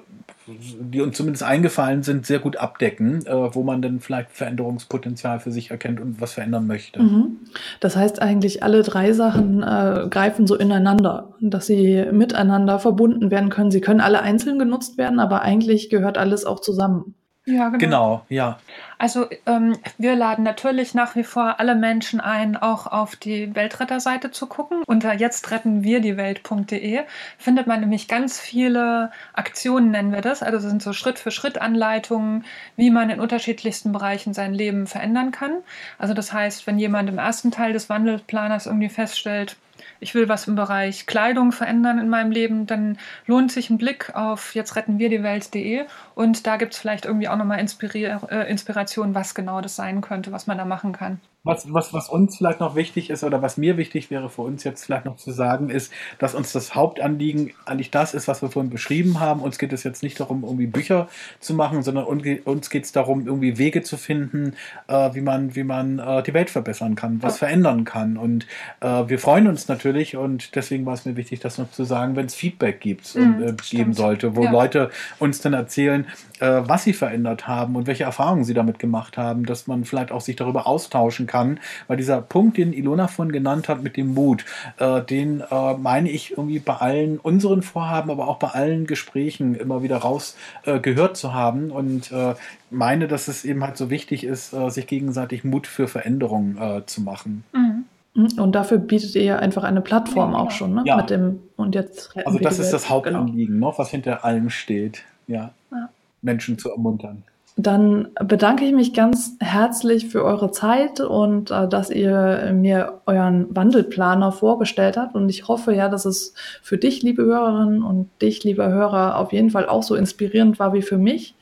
die 0.46 1.01
uns 1.01 1.16
zumindest 1.16 1.44
eingefallen 1.44 2.03
sind, 2.03 2.27
sehr 2.27 2.38
gut 2.38 2.57
abdecken, 2.57 3.25
äh, 3.27 3.55
wo 3.55 3.62
man 3.62 3.81
dann 3.81 4.01
vielleicht 4.01 4.33
Veränderungspotenzial 4.33 5.40
für 5.40 5.53
sich 5.53 5.70
erkennt 5.70 6.01
und 6.01 6.20
was 6.20 6.33
verändern 6.33 6.66
möchte. 6.66 7.03
Mhm. 7.03 7.38
Das 7.81 7.96
heißt 7.96 8.20
eigentlich, 8.20 8.62
alle 8.62 8.83
drei 8.83 9.12
Sachen 9.12 9.62
äh, 9.62 10.09
greifen 10.11 10.46
so 10.46 10.57
ineinander, 10.57 11.35
dass 11.40 11.66
sie 11.66 12.05
miteinander 12.11 12.79
verbunden 12.79 13.31
werden 13.31 13.51
können. 13.51 13.70
Sie 13.70 13.81
können 13.81 14.01
alle 14.01 14.22
einzeln 14.22 14.59
genutzt 14.59 14.98
werden, 14.98 15.20
aber 15.20 15.42
eigentlich 15.42 15.90
gehört 15.90 16.18
alles 16.18 16.44
auch 16.44 16.61
zusammen. 16.61 17.14
Ja, 17.44 17.70
genau. 17.70 17.78
genau 17.78 18.26
ja. 18.28 18.61
Also 18.98 19.26
ähm, 19.46 19.76
wir 19.98 20.14
laden 20.14 20.44
natürlich 20.44 20.94
nach 20.94 21.16
wie 21.16 21.24
vor 21.24 21.59
alle 21.59 21.74
Menschen 21.74 22.20
ein, 22.20 22.57
auch 22.57 22.87
auf 22.87 23.16
die 23.16 23.52
Weltretterseite 23.57 24.31
zu 24.31 24.46
gucken. 24.46 24.85
Unter 24.87 25.12
jetzt 25.12 25.50
retten 25.50 25.83
wir 25.83 26.00
die 26.00 26.16
Welt.de 26.16 27.00
findet 27.38 27.66
man 27.66 27.81
nämlich 27.81 28.07
ganz 28.07 28.38
viele 28.38 29.11
Aktionen, 29.33 29.90
nennen 29.90 30.12
wir 30.12 30.20
das. 30.20 30.44
Also 30.44 30.59
das 30.59 30.66
sind 30.66 30.83
so 30.83 30.92
Schritt 30.92 31.18
für 31.18 31.33
Schritt 31.33 31.61
Anleitungen, 31.61 32.44
wie 32.76 32.90
man 32.90 33.11
in 33.11 33.18
unterschiedlichsten 33.18 33.90
Bereichen 33.90 34.35
sein 34.35 34.55
Leben 34.55 34.87
verändern 34.87 35.33
kann. 35.33 35.55
Also 35.98 36.14
das 36.14 36.33
heißt, 36.33 36.68
wenn 36.68 36.78
jemand 36.78 37.09
im 37.09 37.18
ersten 37.18 37.50
Teil 37.50 37.72
des 37.72 37.88
Wandelplaners 37.88 38.66
irgendwie 38.66 38.88
feststellt, 38.88 39.57
ich 40.02 40.14
will 40.14 40.28
was 40.28 40.48
im 40.48 40.54
Bereich 40.56 41.06
Kleidung 41.06 41.52
verändern 41.52 41.98
in 41.98 42.08
meinem 42.08 42.32
Leben, 42.32 42.66
dann 42.66 42.98
lohnt 43.26 43.52
sich 43.52 43.70
ein 43.70 43.78
Blick 43.78 44.14
auf 44.14 44.54
jetzt 44.54 44.76
retten 44.76 44.98
wir 44.98 45.08
die 45.08 45.22
Welt.de 45.22 45.84
und 46.14 46.46
da 46.46 46.56
gibt 46.56 46.74
es 46.74 46.78
vielleicht 46.78 47.04
irgendwie 47.04 47.28
auch 47.28 47.36
nochmal 47.36 47.58
äh, 47.58 48.50
Inspiration, 48.50 49.14
was 49.14 49.34
genau 49.34 49.60
das 49.60 49.76
sein 49.76 50.00
könnte, 50.00 50.32
was 50.32 50.46
man 50.46 50.58
da 50.58 50.64
machen 50.64 50.92
kann. 50.92 51.20
Was, 51.44 51.66
was, 51.72 51.92
was 51.92 52.09
uns 52.09 52.37
vielleicht 52.37 52.61
noch 52.61 52.76
wichtig 52.76 53.11
ist 53.11 53.24
oder 53.24 53.42
was 53.42 53.57
mir 53.57 53.76
wichtig 53.76 54.12
wäre 54.12 54.31
für 54.31 54.42
uns 54.42 54.62
jetzt 54.62 54.85
vielleicht 54.85 55.07
noch 55.07 55.16
zu 55.16 55.33
sagen, 55.33 55.70
ist, 55.70 55.92
dass 56.20 56.37
uns 56.37 56.52
das 56.52 56.76
Hauptanliegen 56.76 57.52
eigentlich 57.66 57.90
das 57.90 58.14
ist, 58.14 58.28
was 58.28 58.42
wir 58.42 58.48
vorhin 58.48 58.70
beschrieben 58.70 59.18
haben. 59.18 59.40
Uns 59.40 59.59
geht 59.59 59.72
es 59.72 59.83
jetzt 59.83 60.05
nicht 60.05 60.20
darum, 60.20 60.44
irgendwie 60.44 60.68
Bücher 60.68 61.09
zu 61.40 61.55
machen, 61.55 61.83
sondern 61.83 62.05
uns 62.05 62.70
geht 62.70 62.85
es 62.85 62.92
darum, 62.92 63.26
irgendwie 63.26 63.59
Wege 63.59 63.83
zu 63.83 63.96
finden, 63.96 64.55
äh, 64.87 65.14
wie 65.14 65.20
man, 65.20 65.57
wie 65.57 65.64
man 65.64 65.98
äh, 65.98 66.22
die 66.22 66.33
Welt 66.33 66.48
verbessern 66.48 66.94
kann, 66.94 67.20
was 67.24 67.38
verändern 67.38 67.83
kann. 67.83 68.18
Und 68.18 68.46
äh, 68.81 69.09
wir 69.09 69.18
freuen 69.18 69.48
uns 69.48 69.66
natürlich 69.66 70.16
und 70.16 70.55
deswegen 70.55 70.87
war 70.87 70.94
es 70.94 71.05
mir 71.07 71.16
wichtig, 71.16 71.40
das 71.40 71.59
noch 71.59 71.72
zu 71.72 71.83
sagen, 71.83 72.14
wenn 72.14 72.26
es 72.26 72.37
Feedback 72.37 72.81
gibt, 72.81 73.16
mhm, 73.16 73.42
äh, 73.42 73.52
geben 73.68 73.94
sollte, 73.94 74.37
wo 74.37 74.44
ja. 74.44 74.52
Leute 74.52 74.90
uns 75.18 75.40
dann 75.40 75.55
erzählen, 75.55 76.07
äh, 76.38 76.62
was 76.62 76.85
sie 76.85 76.92
verändert 76.92 77.48
haben 77.48 77.74
und 77.74 77.88
welche 77.88 78.05
Erfahrungen 78.05 78.44
sie 78.44 78.55
damit 78.55 78.78
gemacht 78.78 79.18
haben, 79.18 79.44
dass 79.44 79.66
man 79.66 79.85
vielleicht 79.85 80.12
auch 80.12 80.20
sich 80.20 80.37
darüber 80.37 80.68
austauschen 80.68 81.26
kann 81.26 81.32
kann, 81.33 81.59
weil 81.88 81.97
dieser 81.97 82.21
Punkt, 82.21 82.59
den 82.59 82.73
Ilona 82.73 83.09
von 83.09 83.33
genannt 83.33 83.68
hat 83.68 83.83
mit 83.83 83.97
dem 83.97 84.14
Mut, 84.14 84.45
äh, 84.79 85.01
den 85.01 85.40
äh, 85.40 85.75
meine 85.75 86.11
ich 86.11 86.33
irgendwie 86.33 86.59
bei 86.59 86.75
allen 86.75 87.18
unseren 87.18 87.62
Vorhaben, 87.62 88.11
aber 88.11 88.29
auch 88.29 88.38
bei 88.38 88.49
allen 88.49 88.87
Gesprächen 88.87 89.55
immer 89.55 89.83
wieder 89.83 89.97
raus 89.97 90.37
äh, 90.64 90.79
gehört 90.79 91.16
zu 91.16 91.33
haben 91.33 91.71
und 91.71 92.12
äh, 92.12 92.35
meine, 92.71 93.09
dass 93.09 93.29
es 93.29 93.45
eben 93.45 93.64
halt 93.64 93.77
so 93.77 93.88
wichtig 93.88 94.25
ist, 94.25 94.53
äh, 94.53 94.68
sich 94.68 94.87
gegenseitig 94.87 95.42
Mut 95.42 95.66
für 95.66 95.88
Veränderungen 95.88 96.59
äh, 96.59 96.87
zu 96.87 97.01
machen. 97.01 97.45
Mhm. 97.53 97.85
Und 98.14 98.55
dafür 98.55 98.77
bietet 98.77 99.14
ihr 99.14 99.23
ja 99.23 99.37
einfach 99.38 99.64
eine 99.64 99.81
Plattform 99.81 100.33
ja, 100.33 100.38
auch 100.38 100.51
schon, 100.51 100.75
ne? 100.75 100.83
Ja. 100.85 100.97
Mit 100.97 101.09
dem 101.09 101.40
und 101.57 101.75
jetzt 101.75 102.14
Also 102.27 102.38
das 102.38 102.59
ist 102.59 102.71
das 102.71 102.90
Hauptanliegen, 102.90 103.55
genau. 103.55 103.68
noch, 103.68 103.79
was 103.79 103.88
hinter 103.88 104.23
allem 104.23 104.51
steht. 104.51 105.05
Ja. 105.27 105.53
ja. 105.71 105.88
Menschen 106.21 106.59
zu 106.59 106.71
ermuntern. 106.71 107.23
Dann 107.56 108.08
bedanke 108.18 108.64
ich 108.64 108.72
mich 108.72 108.94
ganz 108.94 109.36
herzlich 109.38 110.08
für 110.08 110.24
eure 110.24 110.52
Zeit 110.52 111.00
und 111.00 111.50
äh, 111.50 111.68
dass 111.68 111.90
ihr 111.90 112.50
mir 112.54 113.02
euren 113.04 113.54
Wandelplaner 113.54 114.32
vorgestellt 114.32 114.96
habt. 114.96 115.14
Und 115.14 115.28
ich 115.28 115.48
hoffe 115.48 115.74
ja, 115.74 115.90
dass 115.90 116.06
es 116.06 116.32
für 116.62 116.78
dich, 116.78 117.02
liebe 117.02 117.22
Hörerinnen 117.22 117.82
und 117.82 118.08
dich, 118.22 118.42
lieber 118.42 118.68
Hörer, 118.68 119.18
auf 119.18 119.32
jeden 119.32 119.50
Fall 119.50 119.68
auch 119.68 119.82
so 119.82 119.94
inspirierend 119.94 120.58
war 120.58 120.72
wie 120.72 120.80
für 120.80 120.96
mich. 120.96 121.34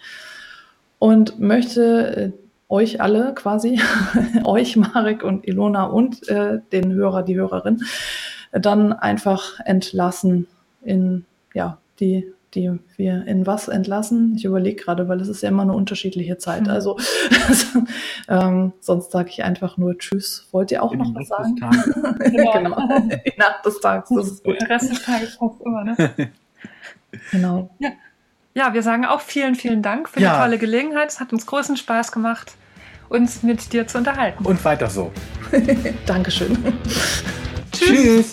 Und 0.98 1.38
möchte 1.38 2.16
äh, 2.16 2.32
euch 2.68 3.00
alle 3.00 3.32
quasi, 3.34 3.80
euch, 4.44 4.76
Marek 4.76 5.22
und 5.22 5.46
Ilona 5.46 5.84
und 5.84 6.28
äh, 6.28 6.58
den 6.72 6.92
Hörer, 6.92 7.22
die 7.22 7.36
Hörerin, 7.36 7.84
dann 8.50 8.92
einfach 8.92 9.60
entlassen 9.64 10.48
in 10.82 11.24
ja, 11.54 11.78
die 12.00 12.32
die 12.54 12.78
wir 12.96 13.26
in 13.26 13.46
was 13.46 13.68
entlassen. 13.68 14.34
Ich 14.36 14.44
überlege 14.44 14.82
gerade, 14.82 15.08
weil 15.08 15.20
es 15.20 15.28
ist 15.28 15.42
ja 15.42 15.50
immer 15.50 15.62
eine 15.62 15.72
unterschiedliche 15.72 16.38
Zeit. 16.38 16.62
Mhm. 16.62 16.70
Also 16.70 16.98
ähm, 18.28 18.72
sonst 18.80 19.12
sage 19.12 19.28
ich 19.30 19.44
einfach 19.44 19.76
nur 19.76 19.96
Tschüss. 19.98 20.48
Wollt 20.50 20.70
ihr 20.72 20.82
auch 20.82 20.92
in 20.92 20.98
noch 20.98 21.14
was 21.14 21.28
sagen? 21.28 21.54
genau. 22.18 22.52
genau. 22.52 22.88
Die 23.24 23.38
Nacht 23.38 23.64
des 23.64 23.80
Tages. 23.80 24.10
Das 24.14 24.26
ist 24.26 24.44
gut. 24.44 24.60
Der 24.60 24.68
Rest 24.68 24.90
des 24.90 25.02
Tages 25.02 25.36
passt 25.38 25.60
immer, 25.64 25.84
ne? 25.84 25.96
genau. 27.30 27.70
Ja. 27.78 27.90
ja, 28.54 28.74
wir 28.74 28.82
sagen 28.82 29.04
auch 29.04 29.20
vielen, 29.20 29.54
vielen 29.54 29.82
Dank 29.82 30.08
für 30.08 30.20
ja. 30.20 30.34
die 30.34 30.42
tolle 30.42 30.58
Gelegenheit. 30.58 31.10
Es 31.10 31.20
hat 31.20 31.32
uns 31.32 31.46
großen 31.46 31.76
Spaß 31.76 32.10
gemacht, 32.10 32.54
uns 33.08 33.44
mit 33.44 33.72
dir 33.72 33.86
zu 33.86 33.98
unterhalten. 33.98 34.44
Und 34.44 34.64
weiter 34.64 34.90
so. 34.90 35.12
Dankeschön. 36.06 36.58
Tschüss. 37.72 38.32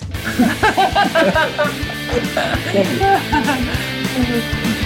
Thank 4.18 4.66
you. 4.66 4.77